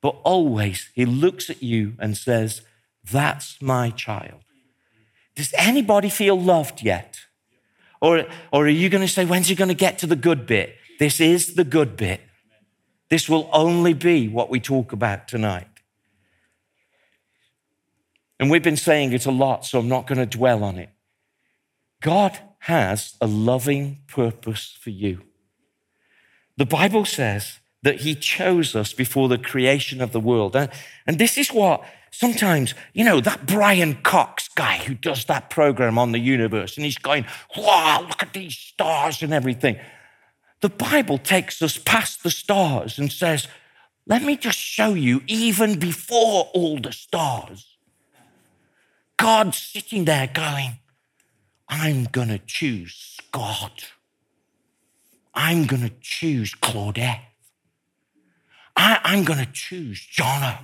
but 0.00 0.16
always 0.22 0.90
He 0.94 1.06
looks 1.06 1.48
at 1.48 1.62
you 1.62 1.94
and 1.98 2.16
says, 2.16 2.62
That's 3.10 3.60
my 3.62 3.90
child. 3.90 4.42
Does 5.34 5.52
anybody 5.56 6.08
feel 6.08 6.40
loved 6.40 6.82
yet? 6.82 7.18
Or, 8.00 8.26
or 8.52 8.66
are 8.66 8.68
you 8.68 8.88
going 8.88 9.06
to 9.06 9.12
say, 9.12 9.24
When's 9.24 9.48
He 9.48 9.54
going 9.54 9.68
to 9.68 9.74
get 9.74 9.98
to 9.98 10.06
the 10.06 10.16
good 10.16 10.46
bit? 10.46 10.76
This 10.98 11.20
is 11.20 11.54
the 11.54 11.64
good 11.64 11.96
bit. 11.96 12.20
This 13.08 13.28
will 13.28 13.48
only 13.52 13.92
be 13.92 14.28
what 14.28 14.50
we 14.50 14.60
talk 14.60 14.92
about 14.92 15.28
tonight. 15.28 15.68
And 18.40 18.50
we've 18.50 18.62
been 18.62 18.76
saying 18.76 19.12
it 19.12 19.26
a 19.26 19.30
lot, 19.30 19.64
so 19.64 19.78
I'm 19.78 19.88
not 19.88 20.06
going 20.06 20.18
to 20.18 20.26
dwell 20.26 20.64
on 20.64 20.78
it. 20.78 20.90
God 22.00 22.38
has 22.60 23.14
a 23.20 23.26
loving 23.26 24.00
purpose 24.08 24.76
for 24.80 24.90
you. 24.90 25.22
The 26.56 26.66
Bible 26.66 27.04
says 27.04 27.60
that 27.82 28.00
He 28.00 28.14
chose 28.14 28.74
us 28.74 28.92
before 28.92 29.28
the 29.28 29.38
creation 29.38 30.00
of 30.00 30.12
the 30.12 30.20
world. 30.20 30.56
And, 30.56 30.70
and 31.06 31.18
this 31.18 31.38
is 31.38 31.52
what 31.52 31.84
sometimes, 32.12 32.74
you 32.92 33.04
know, 33.04 33.20
that 33.20 33.46
Brian 33.46 33.94
Cox 34.02 34.48
guy 34.48 34.76
who 34.78 34.94
does 34.94 35.24
that 35.24 35.50
program 35.50 35.98
on 35.98 36.12
the 36.12 36.20
universe, 36.20 36.76
and 36.76 36.84
he's 36.84 36.98
going, 36.98 37.26
wow, 37.56 38.04
look 38.06 38.22
at 38.22 38.32
these 38.32 38.56
stars 38.56 39.22
and 39.22 39.32
everything. 39.32 39.76
The 40.60 40.68
Bible 40.68 41.18
takes 41.18 41.60
us 41.60 41.76
past 41.76 42.22
the 42.22 42.30
stars 42.30 42.98
and 42.98 43.10
says, 43.10 43.48
let 44.06 44.22
me 44.22 44.36
just 44.36 44.58
show 44.58 44.94
you, 44.94 45.22
even 45.26 45.78
before 45.78 46.50
all 46.54 46.78
the 46.78 46.92
stars, 46.92 47.76
God 49.16 49.54
sitting 49.54 50.04
there 50.04 50.28
going, 50.32 50.78
I'm 51.68 52.04
going 52.04 52.28
to 52.28 52.38
choose 52.38 52.94
Scott. 52.94 53.92
I'm 55.34 55.66
going 55.66 55.82
to 55.82 55.92
choose 56.00 56.54
Claudette. 56.54 57.20
I, 58.76 59.00
am 59.04 59.24
going 59.24 59.38
to 59.38 59.50
choose 59.50 60.00
Jono. 60.00 60.58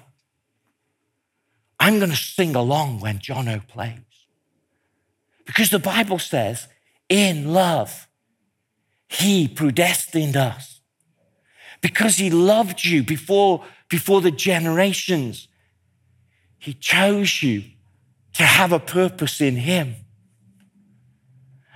I'm 1.81 1.99
going 1.99 2.11
to 2.11 2.17
sing 2.17 2.55
along 2.55 3.01
when 3.01 3.19
Jono 3.19 3.67
plays. 3.67 3.99
Because 5.47 5.71
the 5.71 5.79
Bible 5.79 6.19
says, 6.19 6.69
in 7.09 7.53
love, 7.53 8.09
he 9.09 9.49
predestined 9.49 10.37
us 10.37 10.79
because 11.81 12.17
He 12.17 12.31
loved 12.31 12.85
you 12.85 13.03
before, 13.03 13.65
before 13.89 14.21
the 14.21 14.31
generations. 14.31 15.49
He 16.59 16.75
chose 16.75 17.43
you 17.43 17.65
to 18.35 18.43
have 18.43 18.73
a 18.73 18.81
purpose 18.81 19.41
in 19.41 19.57
Him. 19.57 19.97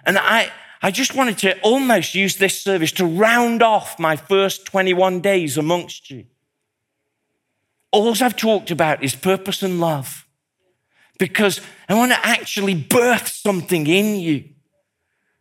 And 0.04 0.18
I, 0.18 0.50
I 0.82 0.90
just 0.90 1.14
wanted 1.14 1.38
to 1.38 1.60
almost 1.60 2.14
use 2.14 2.36
this 2.36 2.60
service 2.60 2.92
to 2.92 3.06
round 3.06 3.62
off 3.62 3.98
my 3.98 4.16
first 4.16 4.66
21 4.66 5.20
days 5.20 5.56
amongst 5.56 6.10
you. 6.10 6.26
All 7.92 8.10
I've 8.20 8.36
talked 8.36 8.70
about 8.70 9.04
is 9.04 9.14
purpose 9.14 9.62
and 9.62 9.80
love 9.80 10.26
because 11.18 11.60
I 11.88 11.94
want 11.94 12.12
to 12.12 12.26
actually 12.26 12.74
birth 12.74 13.28
something 13.28 13.86
in 13.86 14.16
you 14.16 14.44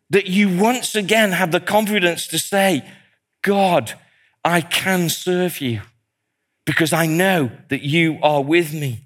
that 0.09 0.27
you 0.27 0.55
once 0.57 0.93
again 0.93 1.31
have 1.31 1.51
the 1.51 1.61
confidence 1.61 2.27
to 2.27 2.37
say, 2.37 2.85
God, 3.41 3.93
I 4.43 4.61
can 4.61 5.09
serve 5.09 5.61
you 5.61 5.81
because 6.65 6.91
I 6.93 7.05
know 7.05 7.51
that 7.69 7.81
you 7.81 8.19
are 8.21 8.43
with 8.43 8.73
me. 8.73 9.05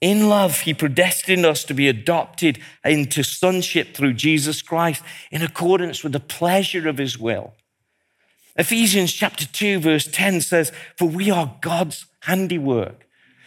In 0.00 0.28
love, 0.28 0.60
he 0.60 0.74
predestined 0.74 1.44
us 1.44 1.64
to 1.64 1.74
be 1.74 1.88
adopted 1.88 2.60
into 2.84 3.24
sonship 3.24 3.94
through 3.94 4.12
Jesus 4.12 4.62
Christ 4.62 5.02
in 5.30 5.42
accordance 5.42 6.04
with 6.04 6.12
the 6.12 6.20
pleasure 6.20 6.88
of 6.88 6.98
his 6.98 7.18
will. 7.18 7.54
Ephesians 8.58 9.12
chapter 9.12 9.46
2, 9.46 9.80
verse 9.80 10.06
10 10.06 10.40
says, 10.40 10.72
For 10.96 11.08
we 11.08 11.30
are 11.30 11.56
God's 11.60 12.06
handiwork. 12.20 13.06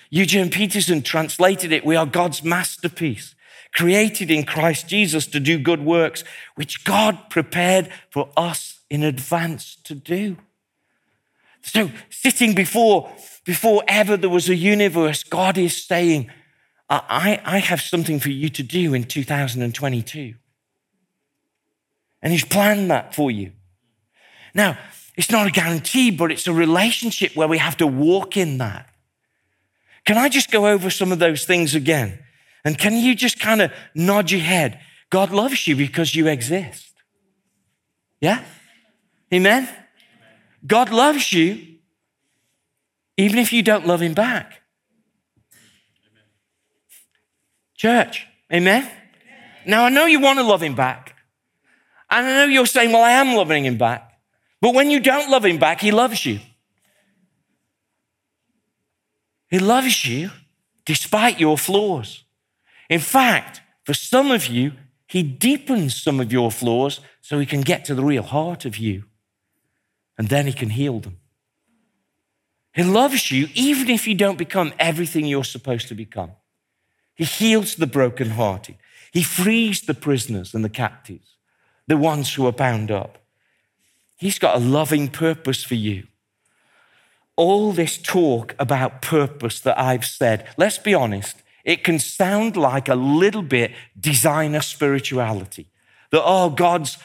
Eugene 0.10 0.50
Peterson 0.50 1.02
translated 1.02 1.72
it, 1.72 1.86
We 1.86 1.95
are 1.95 2.06
God's 2.06 2.43
masterpiece, 2.43 3.36
created 3.74 4.30
in 4.32 4.43
Christ 4.43 4.88
Jesus 4.88 5.26
to 5.28 5.39
do 5.39 5.60
good 5.60 5.84
works, 5.84 6.24
which 6.56 6.84
God 6.84 7.30
prepared 7.30 7.89
for 8.12 8.30
us 8.38 8.80
in 8.89 9.04
advance 9.04 9.76
to 9.84 9.95
do. 9.95 10.38
So, 11.62 11.91
sitting 12.10 12.56
before, 12.56 13.12
before 13.45 13.84
ever 13.88 14.15
there 14.15 14.30
was 14.30 14.50
a 14.50 14.56
universe, 14.56 15.24
God 15.24 15.58
is 15.58 15.86
saying, 15.86 16.32
I, 16.89 17.39
I 17.45 17.58
have 17.60 17.82
something 17.82 18.19
for 18.19 18.30
you 18.30 18.50
to 18.50 18.63
do 18.63 18.93
in 18.93 19.04
2022. 19.04 20.34
And 22.22 22.34
He's 22.34 22.45
planned 22.45 22.89
that 22.89 23.13
for 23.13 23.30
you. 23.30 23.52
Now, 24.56 24.78
it's 25.19 25.29
not 25.29 25.47
a 25.47 25.51
guarantee, 25.51 26.12
but 26.12 26.32
it's 26.32 26.47
a 26.47 26.53
relationship 26.53 27.36
where 27.36 27.49
we 27.49 27.58
have 27.58 27.75
to 27.75 27.86
walk 27.86 28.38
in 28.38 28.58
that. 28.60 28.88
Can 30.05 30.17
I 30.17 30.29
just 30.29 30.49
go 30.49 30.65
over 30.65 30.89
some 30.89 31.12
of 31.12 31.19
those 31.19 31.43
things 31.43 31.75
again? 31.75 32.19
And 32.63 32.77
can 32.77 32.93
you 32.93 33.13
just 33.15 33.38
kind 33.38 33.62
of 33.62 33.69
nod 33.93 34.32
your 34.32 34.39
head? 34.39 34.79
God 35.10 35.32
loves 35.32 35.67
you 35.67 35.75
because 35.75 36.15
you 36.15 36.27
exist. 36.27 36.93
Yeah? 38.21 38.45
Amen? 39.34 39.67
God 40.65 40.89
loves 40.89 41.34
you 41.34 41.67
even 43.17 43.39
if 43.39 43.51
you 43.51 43.62
don't 43.62 43.86
love 43.86 44.01
him 44.01 44.13
back. 44.13 44.62
Church, 47.75 48.25
amen? 48.53 48.89
Now, 49.65 49.84
I 49.84 49.89
know 49.89 50.05
you 50.05 50.21
want 50.21 50.39
to 50.39 50.43
love 50.43 50.63
him 50.63 50.75
back. 50.75 51.13
And 52.10 52.25
I 52.25 52.29
know 52.29 52.45
you're 52.45 52.65
saying, 52.65 52.93
well, 52.93 53.03
I 53.03 53.12
am 53.12 53.36
loving 53.36 53.65
him 53.65 53.77
back. 53.77 54.09
But 54.62 54.74
when 54.74 54.89
you 54.89 55.00
don't 55.00 55.30
love 55.30 55.45
him 55.45 55.58
back, 55.58 55.82
he 55.82 55.91
loves 55.91 56.26
you. 56.26 56.39
He 59.50 59.60
loves 59.60 60.06
you 60.06 60.32
despite 60.86 61.39
your 61.39 61.58
flaws. 61.58 62.24
In 62.89 63.00
fact, 63.00 63.62
for 63.84 63.93
some 63.93 64.32
of 64.32 64.48
you, 64.48 64.74
he 65.08 65.24
deepens 65.24 66.00
some 66.00 66.19
of 66.19 66.32
your 66.32 66.52
flaws 66.52 67.00
so 67.22 67.39
he 67.39 67.45
can 67.45 67.62
get 67.62 67.86
to 67.86 67.95
the 67.95 68.04
real 68.04 68.24
heart 68.24 68.65
of 68.65 68.78
you. 68.78 69.06
And 70.17 70.28
then 70.28 70.45
he 70.45 70.54
can 70.54 70.69
heal 70.69 71.00
them. 71.00 71.17
He 72.74 72.84
loves 72.84 73.32
you 73.32 73.48
even 73.54 73.89
if 73.89 74.08
you 74.08 74.15
don't 74.15 74.38
become 74.38 74.74
everything 74.78 75.26
you're 75.26 75.43
supposed 75.43 75.88
to 75.88 75.95
become. 75.95 76.32
He 77.15 77.24
heals 77.24 77.76
the 77.76 77.88
brokenhearted. 77.88 78.76
He 79.12 79.24
frees 79.24 79.82
the 79.82 79.93
prisoners 79.93 80.54
and 80.54 80.63
the 80.63 80.69
captives, 80.69 81.36
the 81.88 81.98
ones 81.98 82.34
who 82.34 82.45
are 82.45 82.52
bound 82.52 82.91
up. 82.91 83.18
He's 84.19 84.38
got 84.38 84.58
a 84.58 84.60
loving 84.60 85.08
purpose 85.08 85.63
for 85.63 85.75
you. 85.75 86.08
All 87.38 87.71
this 87.71 87.97
talk 87.97 88.53
about 88.60 89.01
purpose 89.01 89.62
that 89.62 89.79
I've 89.79 90.05
said, 90.05 90.45
let's 90.58 90.77
be 90.77 90.93
honest, 90.93 91.41
it 91.63 91.86
can 91.86 91.99
sound 91.99 92.58
like 92.58 92.89
a 92.89 92.95
little 92.95 93.41
bit 93.41 93.71
designer 93.97 94.60
spirituality. 94.60 95.67
That, 96.12 96.21
oh, 96.25 96.49
God's 96.49 96.97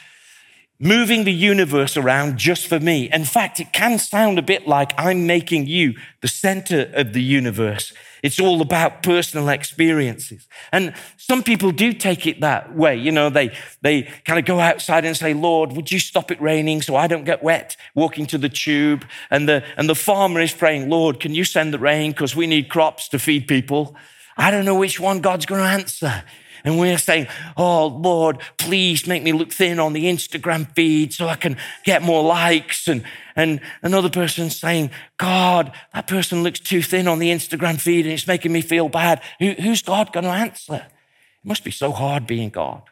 moving 0.79 1.25
the 1.25 1.33
universe 1.33 1.97
around 1.97 2.37
just 2.37 2.67
for 2.67 2.81
me. 2.81 3.11
In 3.13 3.25
fact, 3.25 3.61
it 3.61 3.73
can 3.73 3.99
sound 3.99 4.39
a 4.39 4.43
bit 4.43 4.67
like 4.67 4.93
I'm 4.99 5.27
making 5.27 5.67
you 5.67 5.95
the 6.21 6.29
center 6.29 6.91
of 6.95 7.13
the 7.13 7.23
universe. 7.23 7.93
It's 8.23 8.41
all 8.41 8.63
about 8.63 9.03
personal 9.03 9.51
experiences. 9.51 10.49
And 10.73 10.95
some 11.17 11.43
people 11.43 11.71
do 11.73 11.93
take 11.93 12.27
it 12.27 12.41
that 12.41 12.75
way. 12.75 12.97
You 12.97 13.13
know, 13.13 13.29
they, 13.29 13.55
they 13.83 14.05
kind 14.25 14.39
of 14.39 14.47
go 14.47 14.61
outside 14.61 15.05
and 15.05 15.17
say, 15.17 15.35
Lord, 15.35 15.73
would 15.73 15.93
you 15.93 15.99
stop 15.99 16.31
it 16.31 16.41
raining 16.41 16.81
so 16.81 16.97
I 16.97 17.07
don't 17.07 17.25
get 17.25 17.43
wet 17.43 17.77
walking 17.95 18.27
to 18.29 18.39
the 18.39 18.49
tube? 18.49 19.05
And 19.31 19.49
the, 19.49 19.63
and 19.77 19.89
the 19.89 19.95
farmer 19.95 20.41
is 20.41 20.55
praying, 20.55 20.89
Lord, 20.89 21.21
can 21.21 21.35
you 21.35 21.45
send 21.45 21.75
the 21.75 21.79
rain 21.79 22.13
because 22.13 22.35
we 22.35 22.47
need 22.47 22.71
crops 22.71 23.09
to 23.09 23.19
feed 23.19 23.47
people? 23.47 23.95
I 24.37 24.51
don't 24.51 24.65
know 24.65 24.79
which 24.79 24.99
one 24.99 25.21
God's 25.21 25.47
going 25.47 25.61
to 25.61 25.69
answer. 25.69 26.25
And 26.65 26.79
we're 26.79 26.99
saying, 26.99 27.29
Oh, 27.57 27.87
Lord, 27.87 28.39
please 28.57 29.07
make 29.07 29.23
me 29.23 29.33
look 29.33 29.53
thin 29.53 29.79
on 29.79 29.93
the 29.93 30.05
Instagram 30.05 30.75
feed 30.75 31.13
so 31.13 31.29
I 31.29 31.37
can 31.37 31.59
get 31.85 32.03
more 32.03 32.23
likes. 32.23 32.89
And, 32.89 33.05
and 33.37 33.61
another 33.83 34.09
person 34.09 34.49
saying, 34.49 34.91
God, 35.19 35.73
that 35.93 36.07
person 36.07 36.43
looks 36.43 36.61
too 36.61 36.81
thin 36.81 37.07
on 37.07 37.19
the 37.19 37.31
Instagram 37.31 37.79
feed 37.79 38.07
and 38.07 38.15
it's 38.15 38.27
making 38.27 38.53
me 38.53 38.63
feel 38.63 38.89
bad. 38.89 39.23
Who, 39.39 39.53
who's 39.53 39.83
God 39.83 40.13
going 40.13 40.25
to 40.25 40.31
answer? 40.31 40.87
It 40.87 41.47
must 41.47 41.65
be 41.65 41.71
so 41.71 41.93
hard 41.93 42.27
being 42.27 42.49
God. 42.49 42.83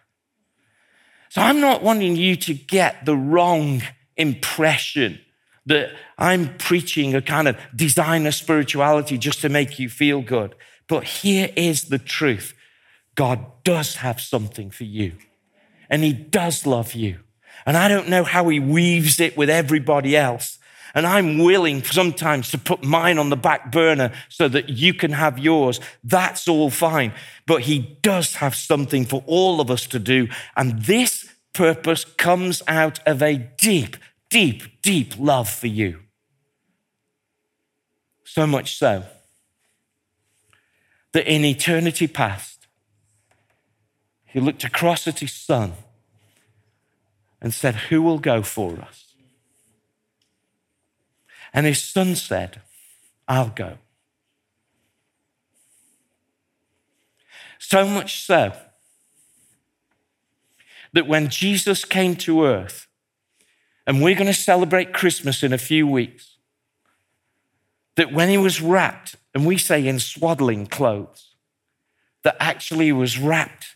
So 1.30 1.40
I'm 1.40 1.60
not 1.60 1.82
wanting 1.82 2.14
you 2.14 2.36
to 2.36 2.52
get 2.52 3.06
the 3.06 3.16
wrong 3.16 3.80
impression 4.18 5.18
that 5.64 5.90
I'm 6.18 6.58
preaching 6.58 7.14
a 7.14 7.22
kind 7.22 7.48
of 7.48 7.56
designer 7.74 8.32
spirituality 8.32 9.16
just 9.16 9.40
to 9.40 9.48
make 9.48 9.78
you 9.78 9.88
feel 9.88 10.20
good. 10.20 10.54
But 10.88 11.04
here 11.04 11.50
is 11.56 11.84
the 11.84 11.98
truth 11.98 12.52
God 13.14 13.44
does 13.64 13.96
have 13.96 14.20
something 14.20 14.70
for 14.70 14.84
you, 14.84 15.12
and 15.90 16.02
He 16.02 16.12
does 16.12 16.66
love 16.66 16.94
you. 16.94 17.20
And 17.66 17.76
I 17.76 17.88
don't 17.88 18.08
know 18.08 18.24
how 18.24 18.48
He 18.48 18.58
weaves 18.58 19.20
it 19.20 19.36
with 19.36 19.50
everybody 19.50 20.16
else. 20.16 20.58
And 20.94 21.06
I'm 21.06 21.38
willing 21.38 21.82
sometimes 21.82 22.50
to 22.50 22.58
put 22.58 22.84
mine 22.84 23.16
on 23.16 23.30
the 23.30 23.36
back 23.36 23.72
burner 23.72 24.12
so 24.28 24.46
that 24.48 24.68
you 24.68 24.92
can 24.92 25.12
have 25.12 25.38
yours. 25.38 25.80
That's 26.04 26.46
all 26.46 26.68
fine. 26.68 27.14
But 27.46 27.62
He 27.62 27.98
does 28.02 28.36
have 28.36 28.54
something 28.54 29.06
for 29.06 29.22
all 29.26 29.60
of 29.60 29.70
us 29.70 29.86
to 29.88 29.98
do. 29.98 30.28
And 30.54 30.82
this 30.82 31.32
purpose 31.52 32.04
comes 32.04 32.62
out 32.68 32.98
of 33.06 33.22
a 33.22 33.36
deep, 33.36 33.96
deep, 34.28 34.82
deep 34.82 35.14
love 35.18 35.48
for 35.48 35.66
you. 35.66 36.00
So 38.24 38.46
much 38.46 38.76
so 38.76 39.04
that 41.12 41.30
in 41.30 41.44
eternity 41.44 42.06
past, 42.06 42.51
he 44.32 44.40
looked 44.40 44.64
across 44.64 45.06
at 45.06 45.18
his 45.18 45.32
son 45.32 45.74
and 47.40 47.52
said, 47.52 47.74
Who 47.74 48.00
will 48.00 48.18
go 48.18 48.42
for 48.42 48.80
us? 48.80 49.12
And 51.52 51.66
his 51.66 51.82
son 51.82 52.16
said, 52.16 52.62
I'll 53.28 53.50
go. 53.50 53.76
So 57.58 57.86
much 57.86 58.24
so 58.24 58.52
that 60.94 61.06
when 61.06 61.28
Jesus 61.28 61.84
came 61.84 62.16
to 62.16 62.44
earth, 62.44 62.86
and 63.86 64.02
we're 64.02 64.14
going 64.14 64.26
to 64.28 64.34
celebrate 64.34 64.94
Christmas 64.94 65.42
in 65.42 65.52
a 65.52 65.58
few 65.58 65.86
weeks, 65.86 66.36
that 67.96 68.12
when 68.12 68.30
he 68.30 68.38
was 68.38 68.62
wrapped, 68.62 69.16
and 69.34 69.46
we 69.46 69.58
say 69.58 69.86
in 69.86 69.98
swaddling 69.98 70.66
clothes, 70.66 71.34
that 72.22 72.36
actually 72.40 72.92
was 72.92 73.18
wrapped 73.18 73.71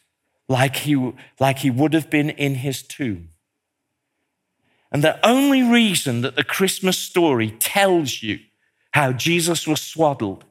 like 0.49 0.77
he, 0.77 1.13
like 1.41 1.59
he 1.59 1.71
would 1.71 1.93
have 1.93 2.11
been 2.11 2.31
in 2.31 2.57
his 2.57 2.83
tomb. 2.83 3.31
And 4.93 5.03
the 5.03 5.25
only 5.27 5.63
reason 5.63 6.21
that 6.23 6.37
the 6.37 6.45
Christmas 6.45 6.99
story 6.99 7.51
tells 7.51 8.23
you 8.23 8.39
how 8.93 9.13
Jesus 9.13 9.67
was 9.67 9.81
swaddled 9.81 10.45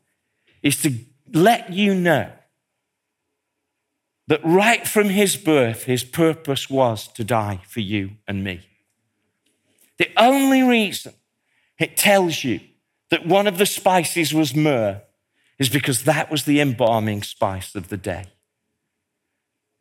is 0.61 0.81
to 0.81 0.93
let 1.33 1.71
you 1.71 1.95
know 1.95 2.31
that 4.27 4.43
right 4.43 4.87
from 4.87 5.09
his 5.09 5.35
birth, 5.35 5.83
his 5.83 6.03
purpose 6.03 6.69
was 6.69 7.07
to 7.09 7.23
die 7.23 7.61
for 7.67 7.79
you 7.79 8.11
and 8.27 8.43
me. 8.43 8.61
The 9.97 10.09
only 10.17 10.63
reason 10.63 11.13
it 11.79 11.95
tells 11.95 12.43
you 12.43 12.59
that 13.09 13.25
one 13.25 13.47
of 13.47 13.57
the 13.57 13.65
spices 13.65 14.33
was 14.33 14.55
myrrh 14.55 15.01
is 15.57 15.69
because 15.69 16.03
that 16.03 16.29
was 16.29 16.43
the 16.43 16.59
embalming 16.59 17.23
spice 17.23 17.75
of 17.75 17.87
the 17.87 17.97
day. 17.97 18.25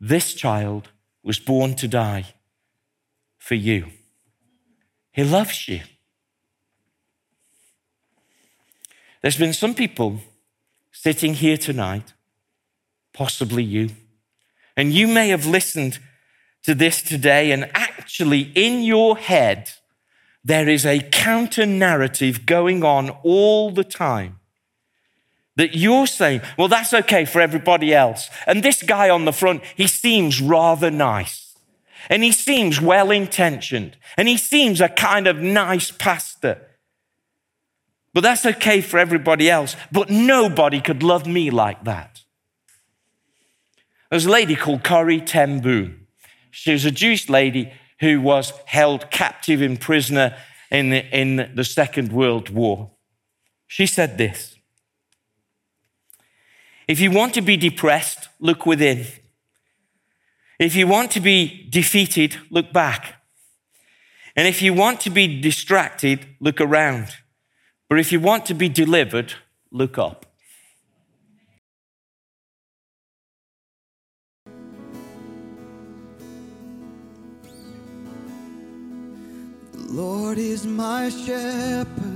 This 0.07 0.35
child 0.35 0.89
was 1.23 1.39
born 1.39 1.73
to 1.77 1.87
die 1.87 2.25
for 3.39 3.55
you. 3.55 3.87
He 5.11 5.23
loves 5.23 5.67
you. 5.67 5.81
There's 9.23 9.39
been 9.39 9.53
some 9.53 9.73
people 9.73 10.19
sitting 10.91 11.33
here 11.33 11.57
tonight, 11.57 12.13
possibly 13.13 13.63
you, 13.63 13.89
and 14.77 14.93
you 14.93 15.07
may 15.07 15.29
have 15.29 15.47
listened 15.47 15.97
to 16.61 16.75
this 16.75 17.01
today, 17.01 17.51
and 17.51 17.71
actually, 17.73 18.51
in 18.53 18.83
your 18.83 19.17
head, 19.17 19.71
there 20.43 20.69
is 20.69 20.85
a 20.85 20.99
counter 20.99 21.65
narrative 21.65 22.45
going 22.45 22.83
on 22.83 23.09
all 23.23 23.71
the 23.71 23.83
time 23.83 24.39
that 25.55 25.75
you're 25.75 26.07
saying, 26.07 26.41
well, 26.57 26.67
that's 26.67 26.93
okay 26.93 27.25
for 27.25 27.39
everybody 27.39 27.93
else. 27.93 28.29
And 28.45 28.61
this 28.61 28.83
guy 28.83 29.09
on 29.09 29.25
the 29.25 29.33
front, 29.33 29.63
he 29.75 29.87
seems 29.87 30.41
rather 30.41 30.91
nice. 30.91 31.55
And 32.09 32.23
he 32.23 32.31
seems 32.31 32.81
well 32.81 33.09
intentioned. 33.09 33.97
And 34.17 34.27
he 34.27 34.37
seems 34.37 34.81
a 34.81 34.89
kind 34.89 35.27
of 35.27 35.37
nice 35.37 35.91
pastor. 35.91 36.61
But 38.13 38.21
that's 38.21 38.45
okay 38.45 38.81
for 38.81 38.97
everybody 38.97 39.49
else. 39.49 39.75
But 39.91 40.09
nobody 40.09 40.81
could 40.81 41.03
love 41.03 41.25
me 41.25 41.49
like 41.49 41.83
that. 41.85 42.21
There's 44.09 44.25
a 44.25 44.31
lady 44.31 44.55
called 44.55 44.83
Corrie 44.83 45.21
ten 45.21 45.61
Boom. 45.61 46.07
She 46.51 46.71
was 46.71 46.85
a 46.85 46.91
Jewish 46.91 47.27
lady 47.27 47.73
who 47.99 48.21
was 48.21 48.53
held 48.65 49.09
captive 49.09 49.61
in 49.61 49.77
prisoner 49.77 50.37
in 50.69 50.89
the, 50.89 51.05
in 51.17 51.51
the 51.55 51.63
Second 51.63 52.11
World 52.11 52.49
War. 52.49 52.91
She 53.67 53.87
said 53.87 54.17
this 54.17 54.54
If 56.87 56.99
you 56.99 57.11
want 57.11 57.33
to 57.33 57.41
be 57.41 57.57
depressed, 57.57 58.29
look 58.39 58.65
within. 58.65 59.05
If 60.59 60.75
you 60.75 60.87
want 60.87 61.11
to 61.11 61.19
be 61.19 61.67
defeated, 61.69 62.37
look 62.49 62.71
back. 62.71 63.15
And 64.35 64.47
if 64.47 64.61
you 64.61 64.73
want 64.73 64.99
to 65.01 65.09
be 65.09 65.41
distracted, 65.41 66.27
look 66.39 66.61
around. 66.61 67.07
But 67.89 67.99
if 67.99 68.11
you 68.11 68.19
want 68.19 68.45
to 68.47 68.53
be 68.53 68.69
delivered, 68.69 69.33
look 69.71 69.97
up. 69.97 70.25
The 79.71 79.91
Lord 79.91 80.37
is 80.37 80.65
my 80.65 81.09
shepherd, 81.09 82.14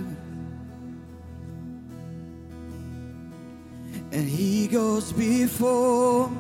and 4.11 4.27
He 4.27 4.67
goes 4.67 5.11
before 5.11 6.29
me. 6.29 6.35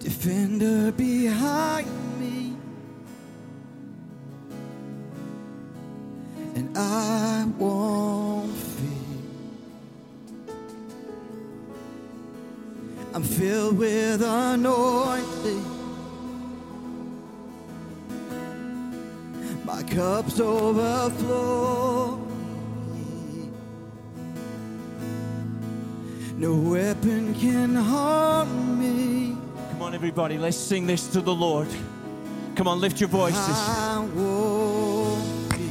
Defender 0.00 0.92
behind 0.92 1.86
me, 2.20 2.56
and 6.54 6.76
I 6.76 7.46
won't 7.58 8.54
fear. 8.54 8.90
I'm 13.14 13.22
filled 13.22 13.78
with 13.78 14.22
anointing. 14.22 15.64
My 19.64 19.82
cups 19.84 20.38
overflow. 20.40 22.23
No 26.36 26.54
weapon 26.54 27.32
can 27.34 27.76
harm 27.76 28.80
me. 28.80 29.36
Come 29.70 29.82
on, 29.82 29.94
everybody, 29.94 30.36
let's 30.36 30.56
sing 30.56 30.86
this 30.86 31.06
to 31.08 31.20
the 31.20 31.34
Lord. 31.34 31.68
Come 32.56 32.66
on, 32.66 32.80
lift 32.80 33.00
your 33.00 33.08
voices. 33.08 33.38
I 33.38 34.04
won't 34.14 35.50
be. 35.50 35.68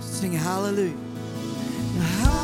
Sing 0.00 0.32
hallelujah. 0.32 0.96
Hallelujah. 1.98 2.39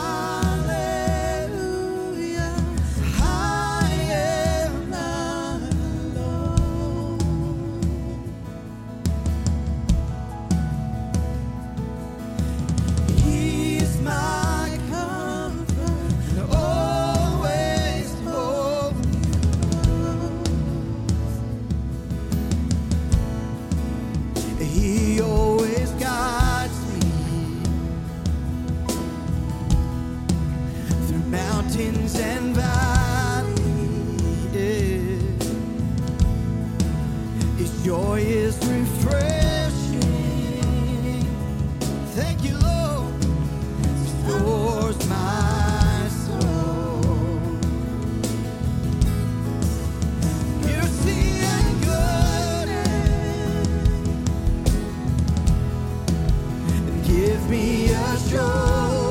Give 57.16 57.48
me 57.48 57.86
assurance 57.86 59.05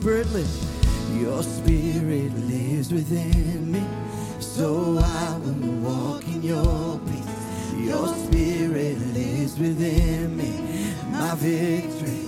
spirit. 0.00 0.46
Your 1.14 1.42
spirit 1.42 2.32
lives 2.46 2.92
within 2.92 3.72
me. 3.72 3.84
So 4.38 4.98
I 5.02 5.38
will 5.38 5.72
walk 5.88 6.24
in 6.28 6.40
your 6.40 7.00
peace. 7.00 7.26
Your 7.76 8.06
spirit 8.14 8.98
lives 9.12 9.58
within 9.58 10.36
me. 10.36 10.52
My 11.10 11.34
victory, 11.34 12.22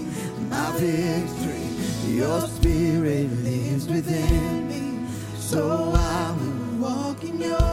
my 0.49 0.73
victory. 0.79 1.69
Your 2.13 2.41
spirit 2.41 3.31
lives 3.45 3.87
within 3.87 4.69
me. 4.69 5.07
So 5.39 5.93
I 5.95 6.35
will 6.39 6.89
walk 6.89 7.23
in 7.23 7.41
your 7.41 7.70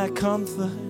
my 0.00 0.08
comfort. 0.08 0.89